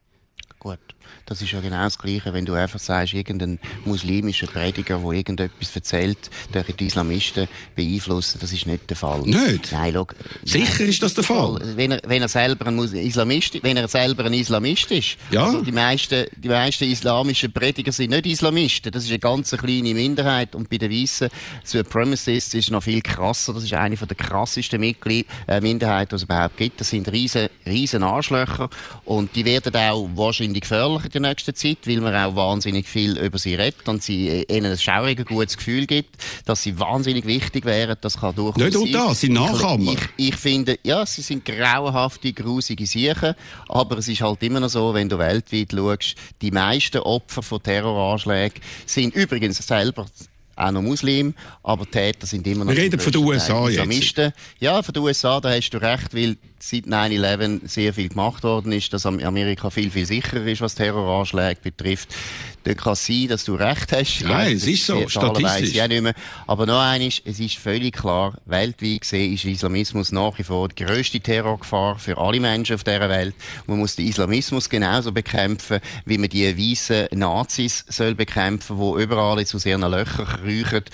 Das 1.31 1.41
ist 1.41 1.53
ja 1.53 1.61
genau 1.61 1.85
das 1.85 1.97
Gleiche, 1.97 2.35
wenn 2.35 2.45
du 2.45 2.55
einfach 2.55 2.81
sagst, 2.81 3.15
irgendein 3.15 3.61
muslimischer 3.85 4.49
Prediger, 4.49 4.99
der 4.99 5.13
irgendetwas 5.13 5.77
erzählt, 5.77 6.29
durch 6.51 6.75
die 6.75 6.87
Islamisten 6.87 7.47
beeinflussen, 7.77 8.39
das 8.41 8.53
ist 8.53 8.67
nicht 8.67 8.91
der 8.91 8.97
Fall. 8.97 9.21
Nicht? 9.21 9.71
Nein, 9.71 9.95
look, 9.95 10.17
Sicher 10.43 10.85
ist 10.85 11.01
das 11.05 11.15
der 11.15 11.23
Fall. 11.23 11.61
Wenn 11.77 11.93
er, 11.93 12.01
wenn 12.05 12.21
er 12.21 12.29
selber 12.29 12.67
ein 12.67 12.81
Islamist, 12.81 13.63
wenn 13.63 13.77
er 13.77 13.87
selber 13.87 14.25
ein 14.25 14.35
Islamist 14.35 14.91
ist. 14.91 15.19
Ja. 15.31 15.45
Also 15.45 15.63
die 15.63 15.71
meisten, 15.71 16.27
die 16.35 16.49
meisten 16.49 16.91
islamischen 16.91 17.53
Prediger 17.53 17.93
sind 17.93 18.11
nicht 18.11 18.27
Islamisten. 18.27 18.91
Das 18.91 19.05
ist 19.05 19.11
eine 19.11 19.21
ganz 19.21 19.53
kleine 19.53 19.95
Minderheit. 19.95 20.57
Und 20.57 20.69
bei 20.69 20.79
den 20.79 20.91
Weißen 20.91 21.29
Supremacists 21.63 22.55
ist 22.55 22.65
es 22.65 22.71
noch 22.73 22.83
viel 22.83 23.03
krasser. 23.03 23.55
Das 23.55 23.63
ist 23.63 23.73
eine 23.73 23.95
der 23.95 24.17
krassesten 24.17 24.81
Mitglied, 24.81 25.29
äh, 25.47 25.61
Minderheiten, 25.61 26.09
die 26.09 26.17
es 26.17 26.23
überhaupt 26.25 26.57
gibt. 26.57 26.81
Das 26.81 26.91
sind 26.91 27.07
riesen, 27.13 27.49
riesen 27.65 28.03
Arschlöcher. 28.03 28.69
Und 29.05 29.37
die 29.37 29.45
werden 29.45 29.77
auch 29.77 30.11
wahrscheinlich 30.17 30.63
gefährlicher 30.63 31.20
der 31.21 31.31
nächsten 31.31 31.55
Zeit, 31.55 31.79
weil 31.87 32.01
man 32.01 32.15
auch 32.15 32.37
wahnsinnig 32.37 32.89
viel 32.89 33.19
über 33.19 33.39
sie 33.39 33.55
redet 33.55 33.89
und 33.89 34.03
sie 34.03 34.29
äh, 34.29 34.57
ihnen 34.57 34.73
ein 34.73 34.79
schauriges, 34.79 35.27
gutes 35.27 35.57
Gefühl 35.57 35.87
gibt, 35.87 36.17
dass 36.45 36.63
sie 36.63 36.79
wahnsinnig 36.79 37.27
wichtig 37.27 37.65
wären. 37.65 37.97
Das 38.01 38.21
kann 38.21 38.35
durchaus 38.35 38.57
Nicht 38.57 38.75
nur 38.75 38.89
das, 38.89 39.21
sie 39.21 39.29
Nachahmer. 39.29 39.93
Ich, 39.93 40.29
ich, 40.29 40.37
finde, 40.37 40.79
ja, 40.83 41.05
sie 41.07 41.23
sind 41.23 41.45
grauenhafte, 41.45 42.33
grusige 42.33 42.87
Siechen, 42.87 43.35
aber 43.69 43.99
es 43.99 44.09
ist 44.09 44.21
halt 44.21 44.43
immer 44.43 44.61
noch 44.61 44.71
so, 44.71 44.95
wenn 44.95 45.09
du 45.09 45.19
weltweit 45.19 45.73
schaust, 45.73 46.15
die 46.43 46.51
meisten 46.51 46.99
Opfer 46.99 47.43
von 47.43 47.63
Terroranschlägen 47.63 48.63
sind 48.87 49.15
übrigens 49.15 49.59
selber 49.59 50.07
auch 50.61 50.71
noch 50.71 50.83
Muslim, 50.83 51.35
aber 51.63 51.91
Täter 51.91 52.27
sind 52.27 52.47
immer 52.47 52.65
noch... 52.65 52.73
Wir 52.73 52.83
reden 52.83 53.01
von 53.01 53.13
den 53.13 53.25
USA 53.25 53.69
jetzt. 53.69 54.33
Ja, 54.59 54.83
von 54.83 54.93
den 54.93 55.03
USA, 55.03 55.41
da 55.41 55.51
hast 55.51 55.71
du 55.71 55.79
recht, 55.79 56.15
weil 56.15 56.37
seit 56.63 56.85
9-11 56.85 57.67
sehr 57.69 57.95
viel 57.95 58.09
gemacht 58.09 58.43
worden 58.43 58.73
ist, 58.73 58.93
dass 58.93 59.07
Amerika 59.07 59.71
viel, 59.71 59.91
viel 59.91 60.07
sicherer 60.07 60.47
ist, 60.47 60.61
was 60.61 60.75
Terroranschläge 60.75 61.61
betrifft. 61.63 62.15
Dort 62.65 62.77
kann 62.77 62.95
sein, 62.95 63.29
dass 63.29 63.45
du 63.45 63.55
recht 63.55 63.91
hast. 63.93 64.21
Nein, 64.23 64.57
es 64.57 64.67
ist 64.67 64.85
so, 64.85 65.09
statistisch. 65.09 65.73
Ja 65.73 65.89
nicht 65.89 66.03
mehr. 66.03 66.13
Aber 66.47 66.67
noch 66.67 66.79
eines, 66.79 67.23
es 67.25 67.41
ist 67.41 67.57
völlig 67.57 67.97
klar, 67.97 68.35
weltweit 68.45 69.01
gesehen 69.01 69.33
ist 69.33 69.47
Islamismus 69.47 70.13
nach 70.13 70.39
wie 70.39 70.43
vor 70.43 70.69
die 70.69 70.85
grösste 70.85 71.21
Terrorgefahr 71.21 71.99
für 71.99 72.19
alle 72.19 72.39
Menschen 72.39 72.75
auf 72.75 72.85
dieser 72.85 73.09
Welt. 73.09 73.35
Man 73.67 73.79
muss 73.79 73.97
den 73.97 74.07
Islamismus 74.07 74.69
genauso 74.69 75.11
bekämpfen, 75.11 75.81
wie 76.05 76.19
man 76.19 76.29
die 76.29 76.47
weißen 76.57 77.09
Nazis 77.13 77.87
soll 77.89 78.15
bekämpfen, 78.15 78.77
die 78.79 79.03
überall 79.03 79.47
zu 79.47 79.59
sehr 79.59 79.79
Löchern 79.79 80.27
verhuurd 80.51 80.91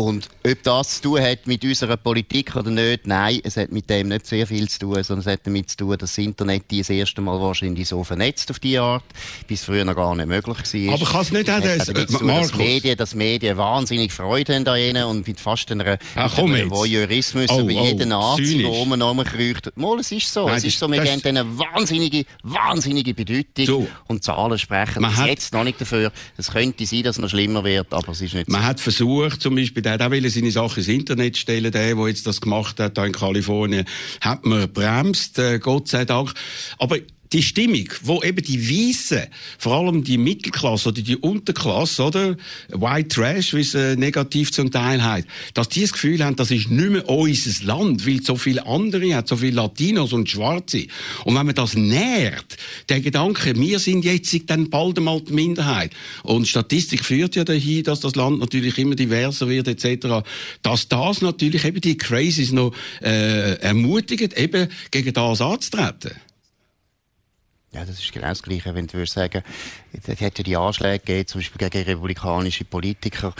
Und 0.00 0.30
ob 0.46 0.62
das 0.62 0.94
zu 0.94 1.02
tun 1.02 1.20
hat 1.20 1.46
mit 1.46 1.62
unserer 1.62 1.98
Politik 1.98 2.56
oder 2.56 2.70
nicht, 2.70 3.06
nein, 3.06 3.38
es 3.44 3.58
hat 3.58 3.70
mit 3.70 3.90
dem 3.90 4.08
nicht 4.08 4.26
sehr 4.26 4.46
viel 4.46 4.66
zu 4.66 4.78
tun, 4.78 5.02
sondern 5.02 5.18
es 5.18 5.26
hat 5.26 5.40
damit 5.46 5.68
zu 5.68 5.76
tun, 5.76 5.90
dass 5.90 6.14
das 6.14 6.16
Internet 6.24 6.64
das 6.72 6.88
erste 6.88 7.20
Mal 7.20 7.38
wahrscheinlich 7.38 7.86
so 7.86 8.02
vernetzt 8.02 8.50
auf 8.50 8.58
diese 8.58 8.80
Art, 8.80 9.04
bis 9.46 9.62
früher 9.62 9.84
noch 9.84 9.94
gar 9.94 10.14
nicht 10.14 10.26
möglich 10.26 10.56
war. 10.56 10.94
Aber 10.94 11.04
kann 11.04 11.20
es 11.20 11.32
nicht 11.32 11.50
auch 11.50 11.60
das, 11.60 11.88
äh, 11.90 12.06
tun, 12.06 12.28
dass 12.28 12.54
Medien, 12.54 12.96
dass 12.96 13.14
Medien 13.14 13.58
wahnsinnig 13.58 14.10
Freude 14.10 14.54
haben 14.54 14.66
an 14.66 14.78
ihnen 14.78 15.04
und 15.04 15.28
mit 15.28 15.38
fast 15.38 15.70
einer, 15.70 15.98
Ach, 16.14 16.32
komm 16.34 16.54
einem 16.54 16.70
Voyeurismus 16.70 17.50
oh, 17.50 17.60
über 17.60 17.70
jeden 17.70 18.08
Nazi, 18.08 18.56
der 18.56 18.70
oben 18.70 19.02
rumkreucht. 19.02 19.76
Mal, 19.76 19.98
es 19.98 20.12
ist 20.12 20.32
so. 20.32 20.46
Nein, 20.46 20.56
es 20.56 20.64
ist 20.64 20.78
so, 20.78 20.90
wir 20.90 21.02
geben 21.02 21.20
eine 21.26 21.58
wahnsinnige, 21.58 22.24
wahnsinnige 22.42 23.12
Bedeutung 23.12 23.66
so. 23.66 23.86
und 24.08 24.24
Zahlen 24.24 24.58
sprechen 24.58 25.02
man 25.02 25.10
bis 25.14 25.26
jetzt 25.26 25.52
noch 25.52 25.64
nicht 25.64 25.78
dafür. 25.78 26.10
Es 26.38 26.50
könnte 26.50 26.86
sein, 26.86 27.02
dass 27.02 27.16
es 27.16 27.20
noch 27.20 27.28
schlimmer 27.28 27.64
wird, 27.64 27.92
aber 27.92 28.12
es 28.12 28.22
ist 28.22 28.32
nicht 28.32 28.48
Man 28.48 28.62
so. 28.62 28.66
hat 28.66 28.80
versucht, 28.80 29.42
zum 29.42 29.56
Beispiel 29.56 29.89
der 29.98 30.06
hat 30.06 30.12
auch 30.12 30.30
seine 30.30 30.50
Sachen 30.50 30.78
ins 30.78 30.88
Internet 30.88 31.36
stellen, 31.36 31.70
der, 31.72 31.94
der 31.94 32.08
jetzt 32.08 32.26
das 32.26 32.40
gemacht 32.40 32.80
hat, 32.80 32.98
da 32.98 33.04
in 33.04 33.12
Kalifornien, 33.12 33.84
hat 34.20 34.44
man 34.44 34.72
bremst, 34.72 35.38
äh, 35.38 35.58
Gott 35.58 35.88
sei 35.88 36.04
Dank. 36.04 36.32
Aber 36.78 36.96
die 37.32 37.42
Stimmung, 37.42 37.88
wo 38.02 38.22
eben 38.22 38.42
die 38.42 38.58
Weißen, 38.68 39.22
vor 39.58 39.74
allem 39.74 40.02
die 40.02 40.18
Mittelklasse 40.18 40.88
oder 40.88 41.00
die 41.00 41.16
Unterklasse, 41.16 42.02
oder? 42.02 42.36
White 42.70 43.08
Trash, 43.08 43.54
wie 43.54 43.60
es 43.60 43.74
äh, 43.74 43.96
negativ 43.96 44.50
zum 44.52 44.70
Teil 44.70 45.02
heißt, 45.02 45.26
dass 45.54 45.68
die 45.68 45.82
das 45.82 45.92
Gefühl 45.92 46.24
haben, 46.24 46.36
das 46.36 46.50
ist 46.50 46.70
nicht 46.70 46.90
mehr 46.90 47.08
unser 47.08 47.64
Land, 47.64 48.06
weil 48.06 48.18
es 48.18 48.26
so 48.26 48.36
viele 48.36 48.66
andere 48.66 49.14
hat, 49.14 49.28
so 49.28 49.36
viele 49.36 49.52
Latinos 49.52 50.12
und 50.12 50.28
Schwarze. 50.28 50.86
Und 51.24 51.36
wenn 51.36 51.46
man 51.46 51.54
das 51.54 51.74
nährt, 51.74 52.56
der 52.88 53.00
Gedanke, 53.00 53.56
wir 53.56 53.78
sind 53.78 54.04
jetzt 54.04 54.30
dann 54.46 54.70
bald 54.70 54.98
einmal 54.98 55.20
die 55.20 55.32
Minderheit. 55.32 55.92
Und 56.22 56.48
Statistik 56.48 57.04
führt 57.04 57.36
ja 57.36 57.44
dahin, 57.44 57.84
dass 57.84 58.00
das 58.00 58.16
Land 58.16 58.40
natürlich 58.40 58.78
immer 58.78 58.94
diverser 58.94 59.48
wird, 59.48 59.68
etc., 59.68 60.24
dass 60.62 60.88
das 60.88 61.20
natürlich 61.20 61.64
eben 61.64 61.80
die 61.80 61.96
Crazies 61.96 62.52
noch 62.52 62.74
äh, 63.02 63.54
ermutigt, 63.60 64.36
eben 64.38 64.68
gegen 64.90 65.12
das 65.12 65.40
anzutreten. 65.40 66.12
Ja, 67.72 67.84
das 67.84 68.00
ist 68.00 68.12
genau 68.12 68.26
das 68.26 68.42
Gleiche, 68.42 68.74
wenn 68.74 68.88
du 68.88 68.94
würdest 68.94 69.14
sagen, 69.14 69.44
es 69.92 70.20
hat 70.20 70.38
ja 70.38 70.42
die 70.44 70.56
Anschläge 70.56 70.98
gegeben, 70.98 71.28
zum 71.28 71.40
Beispiel 71.40 71.68
gegen 71.68 71.84
republikanische 71.84 72.64
Politiker 72.64 73.32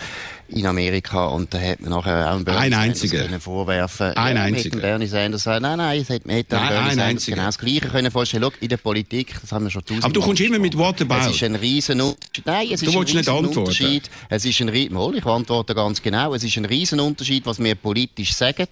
in 0.46 0.66
Amerika, 0.66 1.26
und 1.26 1.52
da 1.52 1.58
hat 1.58 1.80
man 1.80 1.90
nachher 1.90 2.28
auch 2.30 2.36
einen 2.36 2.44
Bernie 2.44 2.66
ein 2.66 2.74
einziger. 2.74 3.22
können 3.24 3.40
vorwerfen. 3.40 4.12
Ein 4.16 4.36
ja, 4.36 4.42
einziger. 4.44 4.78
Bernie 4.78 5.06
Sanders 5.08 5.42
sagen, 5.42 5.62
nein, 5.62 5.78
nein, 5.78 6.00
es 6.00 6.10
hat, 6.10 6.24
man 6.26 6.36
hätte 6.36 6.54
nein, 6.54 6.68
Bernie 6.68 6.78
ein 6.78 6.86
Sanders 6.90 7.08
einziger. 7.08 7.34
genau 7.38 7.46
das 7.48 7.58
Gleiche 7.58 7.88
können 7.88 8.10
vorstellen. 8.12 8.44
Schau, 8.44 8.52
in 8.60 8.68
der 8.68 8.76
Politik, 8.76 9.34
das 9.40 9.50
haben 9.50 9.64
wir 9.64 9.70
schon 9.70 9.82
tausendmal 9.84 10.04
Aber 10.10 10.14
du 10.14 10.20
kommst 10.24 10.40
immer 10.42 10.58
mit 10.60 10.78
What 10.78 11.02
about? 11.02 11.28
Es 11.28 11.34
ist 11.34 11.42
ein 11.42 11.56
riesen 11.56 12.00
Unterschied. 12.00 12.46
Nein, 12.46 12.68
es 12.70 12.80
du 12.80 12.86
ist 12.86 12.92
ein 12.94 13.00
willst 13.00 13.14
nicht 13.14 13.28
riesen 13.28 13.36
antworten. 13.36 13.58
Unterschied. 13.58 14.10
Es 14.28 14.44
ist 14.44 14.60
ein, 14.60 14.70
ri- 14.70 14.92
Mal, 14.92 15.16
ich 15.16 15.26
antworte 15.26 15.74
ganz 15.74 16.00
genau. 16.00 16.34
Es 16.34 16.44
ist 16.44 16.56
ein 16.56 16.66
riesen 16.66 17.00
Unterschied, 17.00 17.46
was 17.46 17.58
wir 17.58 17.74
politisch 17.74 18.32
sagen 18.32 18.68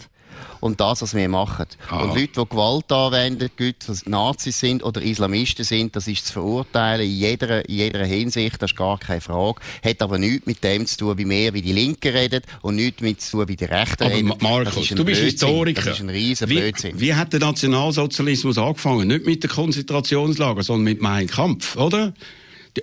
und 0.61 0.81
das, 0.81 1.03
was 1.03 1.15
wir 1.15 1.29
machen. 1.29 1.67
Ah. 1.89 2.03
Und 2.03 2.15
Leute, 2.15 2.33
die 2.43 2.49
Gewalt 2.49 2.91
anwenden, 2.91 3.51
Leute, 3.59 3.75
die 4.05 4.11
Nazis 4.11 4.59
sind 4.59 4.83
oder 4.83 5.01
Islamisten 5.03 5.65
sind, 5.65 5.95
das 5.97 6.09
ist 6.09 6.27
zu 6.27 6.33
verurteilen 6.35 7.07
in 7.07 7.13
jeder, 7.17 7.69
in 7.69 7.75
jeder 7.77 8.05
Hinsicht, 8.05 8.61
das 8.61 8.73
ist 8.73 8.77
gar 8.77 8.99
keine 8.99 9.21
Frage. 9.21 9.61
Hat 9.85 10.03
aber 10.03 10.19
nichts 10.19 10.47
mit 10.47 10.63
dem 10.65 10.87
zu 10.87 10.97
tun, 10.97 11.19
wie 11.19 11.29
wir, 11.29 11.55
wie 11.55 11.63
die 11.63 11.73
Linken 11.73 12.13
reden 12.13 12.43
und 12.63 12.77
nichts 12.77 13.01
mit 13.01 13.21
zu 13.21 13.39
tun, 13.39 13.49
wie 13.49 13.57
die 13.57 13.65
Rechten 13.65 14.05
Aber 14.05 14.15
reden. 14.15 14.29
Ma- 14.29 14.37
Markus, 14.41 14.89
du 14.89 15.05
bist 15.05 15.21
Blödsinn. 15.21 15.25
Historiker. 15.25 15.83
Das 15.83 15.95
ist 15.97 16.01
ein 16.01 16.09
riesen 16.11 16.49
wie, 16.49 16.55
Blödsinn. 16.57 17.01
wie 17.01 17.15
hat 17.15 17.33
der 17.33 17.41
Nationalsozialismus 17.41 18.59
angefangen? 18.59 19.09
Nicht 19.09 19.27
mit 19.27 19.43
den 19.43 19.51
Konzentrationslagern, 19.51 20.63
sondern 20.63 20.85
mit 20.85 21.01
Mein 21.01 21.27
Kampf, 21.29 21.77
oder? 21.77 22.13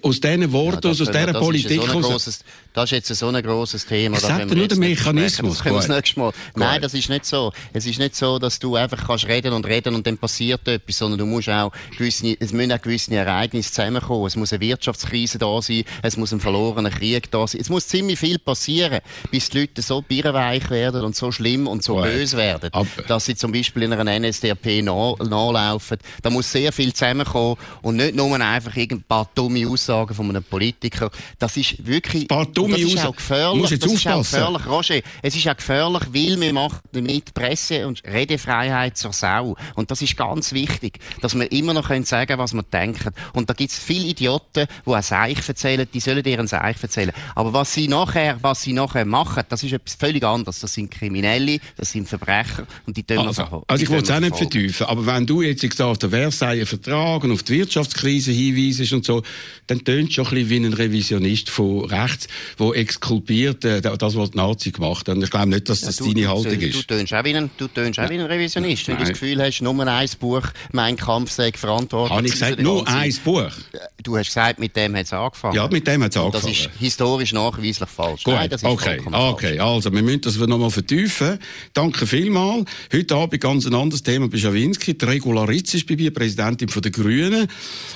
Aus 0.01 0.19
diesen 0.19 0.51
Worten, 0.51 0.81
das 0.81 0.99
aus 1.01 1.07
dieser 1.07 1.25
das 1.27 1.35
ist 1.35 1.39
Politik 1.41 1.81
so 1.81 1.83
ein 1.83 1.89
raus- 1.89 2.05
grosses, 2.11 2.39
das 2.73 2.83
ist 2.85 2.91
jetzt 2.91 3.15
so 3.15 3.27
ein 3.29 3.43
grosses 3.43 3.85
Thema. 3.85 4.17
Ich 4.17 4.21
da 4.23 4.27
sag 4.27 4.37
können 4.39 4.49
dir 4.49 4.55
wir 4.55 4.59
nur 4.61 4.67
den. 4.67 4.79
Mechanismus. 4.79 5.61
Das 5.63 5.87
das 5.87 6.15
Mal. 6.17 6.31
Nein, 6.55 6.81
das 6.81 6.93
ist 6.93 7.09
nicht 7.09 7.25
so. 7.25 7.53
Es 7.71 7.85
ist 7.85 7.99
nicht 7.99 8.15
so, 8.15 8.37
dass 8.37 8.59
du 8.59 8.75
einfach 8.75 9.07
kannst 9.07 9.27
reden 9.27 9.53
und 9.53 9.65
reden 9.65 9.95
und 9.95 10.05
dann 10.05 10.17
passiert 10.17 10.67
etwas, 10.67 10.97
sondern 10.97 11.19
du 11.19 11.25
musst 11.25 11.47
auch 11.49 11.71
gewisse, 11.97 12.35
es 12.39 12.51
müssen 12.51 12.71
auch 12.73 12.81
gewisse 12.81 13.13
Ereignisse 13.15 13.69
zusammenkommen. 13.71 14.25
Es 14.25 14.35
muss 14.35 14.51
eine 14.51 14.59
Wirtschaftskrise 14.61 15.37
da 15.37 15.61
sein, 15.61 15.83
es 16.01 16.17
muss 16.17 16.33
ein 16.33 16.39
verlorener 16.41 16.89
Krieg 16.89 17.31
da 17.31 17.47
sein. 17.47 17.61
Es 17.61 17.69
muss 17.69 17.87
ziemlich 17.87 18.19
viel 18.19 18.37
passieren, 18.39 18.99
bis 19.31 19.49
die 19.49 19.61
Leute 19.61 19.81
so 19.81 20.01
birrenweich 20.01 20.69
werden 20.69 21.03
und 21.05 21.15
so 21.15 21.31
schlimm 21.31 21.67
und 21.67 21.83
so 21.83 21.95
Gut. 21.95 22.03
böse 22.05 22.35
werden, 22.37 22.69
Aber- 22.73 22.87
dass 23.07 23.25
sie 23.25 23.35
zum 23.35 23.51
Beispiel 23.53 23.83
in 23.83 23.93
einer 23.93 24.11
NSDAP 24.19 24.81
nach, 24.83 25.15
nachlaufen. 25.19 25.99
Da 26.21 26.29
muss 26.29 26.51
sehr 26.51 26.71
viel 26.73 26.91
zusammenkommen 26.93 27.55
und 27.81 27.95
nicht 27.95 28.15
nur 28.15 28.35
einfach 28.39 28.75
ein 28.75 29.03
paar 29.07 29.29
dumme 29.35 29.65
Aussagen 29.69 29.84
von 29.85 30.29
einem 30.29 30.43
Politiker. 30.43 31.09
Das 31.39 31.57
ist 31.57 31.85
wirklich, 31.85 32.27
das 32.27 32.37
ist 32.81 32.97
Aussagen. 32.97 33.07
auch 33.07 33.15
gefährlich. 33.15 33.69
Das 33.79 33.91
ist 33.91 34.07
auch 34.07 34.17
gefährlich, 34.17 34.65
Roger. 34.67 35.01
Es 35.21 35.35
ist 35.35 35.47
auch 35.47 35.57
gefährlich, 35.57 36.03
weil 36.11 36.39
wir 36.41 36.53
machen 36.53 36.79
damit 36.91 37.33
Presse- 37.33 37.87
und 37.87 38.03
Redefreiheit 38.05 38.97
zur 38.97 39.13
Sau. 39.13 39.55
Und 39.75 39.91
das 39.91 40.01
ist 40.01 40.17
ganz 40.17 40.51
wichtig, 40.53 40.99
dass 41.21 41.35
wir 41.35 41.51
immer 41.51 41.73
noch 41.73 41.87
können 41.87 42.05
sagen 42.05 42.37
was 42.37 42.53
wir 42.53 42.63
denken. 42.63 43.11
Und 43.33 43.49
da 43.49 43.53
gibt 43.53 43.71
es 43.71 43.79
viele 43.79 44.05
Idioten, 44.07 44.67
die 44.85 44.91
ein 44.93 45.01
Seich 45.03 45.47
erzählen, 45.47 45.87
die 45.93 45.99
sollen 45.99 46.23
dir 46.23 46.39
ein 46.39 46.47
Seich 46.47 46.81
erzählen. 46.81 47.11
Aber 47.35 47.53
was 47.53 47.73
sie 47.73 47.87
nachher, 47.87 48.37
was 48.41 48.61
sie 48.63 48.73
nachher 48.73 49.05
machen, 49.05 49.43
das 49.49 49.63
ist 49.63 49.73
etwas 49.73 49.95
völlig 49.95 50.23
anderes. 50.23 50.59
Das 50.59 50.73
sind 50.73 50.91
Kriminelle, 50.91 51.59
das 51.77 51.91
sind 51.91 52.07
Verbrecher 52.07 52.65
und 52.85 52.97
die 52.97 53.03
tun 53.03 53.17
wir 53.17 53.27
Also, 53.27 53.45
so- 53.49 53.63
also 53.67 53.83
ich 53.83 53.89
will 53.89 54.01
es 54.01 54.09
auch 54.09 54.15
wir 54.15 54.21
nicht 54.21 54.37
vertiefen, 54.37 54.85
aber 54.87 55.05
wenn 55.05 55.25
du 55.25 55.41
jetzt 55.41 55.61
gesagt 55.61 55.81
auf 55.81 55.97
den 55.97 56.09
Versailler 56.09 56.65
Vertrag 56.65 57.23
und 57.23 57.31
auf 57.31 57.43
die 57.43 57.53
Wirtschaftskrise 57.59 58.31
hinweisest 58.31 58.93
und 58.93 59.05
so, 59.05 59.21
dann 59.67 59.83
tönt 59.83 60.13
schon 60.13 60.25
ein 60.27 60.31
bisschen 60.33 60.49
wie 60.49 60.65
ein 60.65 60.73
Revisionist 60.73 61.49
von 61.49 61.85
rechts, 61.85 62.27
der 62.59 62.71
exkulpiert 62.75 63.65
äh, 63.65 63.81
das, 63.81 64.15
was 64.15 64.31
die 64.31 64.37
Nazi 64.37 64.71
gemacht 64.71 65.09
haben. 65.09 65.21
Ich 65.23 65.31
glaube 65.31 65.49
nicht, 65.49 65.69
dass 65.69 65.81
das 65.81 65.97
du, 65.97 66.13
deine 66.13 66.27
Haltung 66.27 66.59
du, 66.59 66.65
ist. 66.65 66.75
Du 66.75 66.83
tönst 66.95 67.13
auch 67.13 67.23
wie 67.23 67.35
ein, 67.35 67.49
du 67.57 67.67
tönst 67.67 67.99
auch 67.99 68.09
wie 68.09 68.15
ein 68.15 68.21
Revisionist, 68.25 68.87
wenn 68.87 68.97
du 68.97 69.03
das 69.03 69.13
Gefühl 69.13 69.41
hast, 69.41 69.61
nur 69.61 69.87
ein 69.87 70.09
Buch, 70.19 70.43
mein 70.71 70.95
Kampf 70.97 71.31
sei 71.31 71.51
verantwortlich. 71.51 72.15
Habe 72.17 72.27
ich 72.27 72.33
gesagt, 72.33 72.61
nur 72.61 72.87
ein 72.87 73.13
Buch? 73.23 73.51
Du 74.03 74.17
hast 74.17 74.27
gesagt, 74.27 74.59
mit 74.59 74.75
dem 74.75 74.95
hat 74.95 75.05
es 75.05 75.13
angefangen. 75.13 75.55
Ja, 75.55 75.67
mit 75.67 75.87
dem 75.87 76.03
hat 76.03 76.15
es 76.15 76.21
Und 76.21 76.33
Das 76.33 76.45
angefangen. 76.45 76.71
ist 76.71 76.79
historisch 76.79 77.33
nachweislich 77.33 77.89
falsch. 77.89 78.23
Gut, 78.23 78.35
Nein, 78.35 78.49
das 78.49 78.61
ist 78.61 78.67
okay, 78.69 78.99
okay. 79.11 79.59
Also, 79.59 79.91
wir 79.91 80.03
müssen 80.03 80.21
das 80.21 80.37
nochmal 80.37 80.69
vertiefen. 80.69 81.39
Danke 81.73 82.05
vielmals. 82.05 82.65
Heute 82.93 83.15
Abend 83.15 83.41
ganz 83.41 83.65
ein 83.65 83.73
anderes 83.73 84.03
Thema 84.03 84.27
bei 84.27 84.37
Schawinski. 84.37 84.97
Die 84.97 85.05
Regularitz 85.05 85.73
ist 85.73 85.87
bei 85.87 85.95
mir 85.95 86.13
Präsidentin 86.13 86.67
der 86.67 86.91
Grünen. 86.91 87.47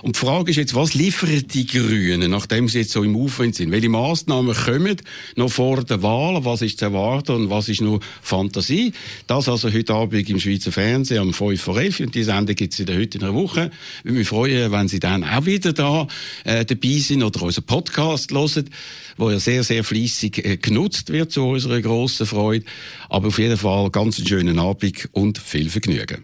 Und 0.01 0.15
die 0.15 0.19
Frage 0.19 0.51
ist 0.51 0.58
jetzt, 0.58 0.73
was 0.75 0.93
liefern 0.93 1.43
die 1.47 1.59
Grünen, 1.65 2.32
nachdem 2.32 2.67
sie 2.67 2.80
jetzt 2.80 2.91
so 2.91 3.04
im 3.04 3.15
Aufwind 3.15 3.56
sind? 3.56 3.72
Welche 3.72 3.89
Massnahmen 3.89 4.56
kommen 4.56 4.98
noch 5.36 5.52
vor 5.52 5.84
der 5.84 6.02
Wahl? 6.04 6.43
Was 6.45 6.62
ist 6.62 6.80
zu 6.80 6.86
erwarten 6.86 7.34
und 7.34 7.50
was 7.50 7.69
ist 7.69 7.82
nur 7.82 8.00
Fantasie? 8.22 8.93
Das 9.28 9.50
also 9.50 9.72
heute 9.72 9.93
Abend 9.93 10.30
im 10.30 10.39
Schweizer 10.39 10.72
Fernsehen 10.72 11.19
am 11.19 11.34
5 11.34 11.62
vor 11.62 11.80
11. 11.80 12.00
Und 12.02 12.15
die 12.15 12.24
Sendung 12.24 12.56
gibt 12.56 12.74
es 12.74 12.80
heute 12.88 13.17
in 13.17 13.24
einer 13.24 13.34
Woche. 13.34 13.72
Ich 14.00 14.06
würde 14.06 14.19
mich 14.19 14.28
freuen, 14.28 14.72
wenn 14.72 14.88
Sie 14.88 15.00
dann 15.00 15.24
auch 15.24 15.45
wieder 15.45 15.74
da 15.74 16.08
äh, 16.43 16.65
dabei 16.65 16.98
sind 16.98 17.24
oder 17.24 17.41
unseren 17.41 17.65
Podcast 17.65 18.32
hören, 18.32 18.69
wo 19.17 19.30
ja 19.32 19.39
sehr, 19.39 19.63
sehr 19.63 19.84
fließig 19.84 20.45
äh, 20.45 20.58
genutzt 20.58 21.12
wird 21.12 21.32
zu 21.32 21.45
unserer 21.45 21.82
grossen 21.82 22.26
Freude. 22.26 22.65
Aber 23.10 23.28
auf 23.28 23.39
jeden 23.39 23.58
Fall 23.58 23.89
ganz 23.89 24.17
einen 24.17 24.28
schönen 24.28 24.60
Abend 24.60 25.10
und 25.13 25.38
viel 25.38 25.69
Vergnügen. 25.69 26.24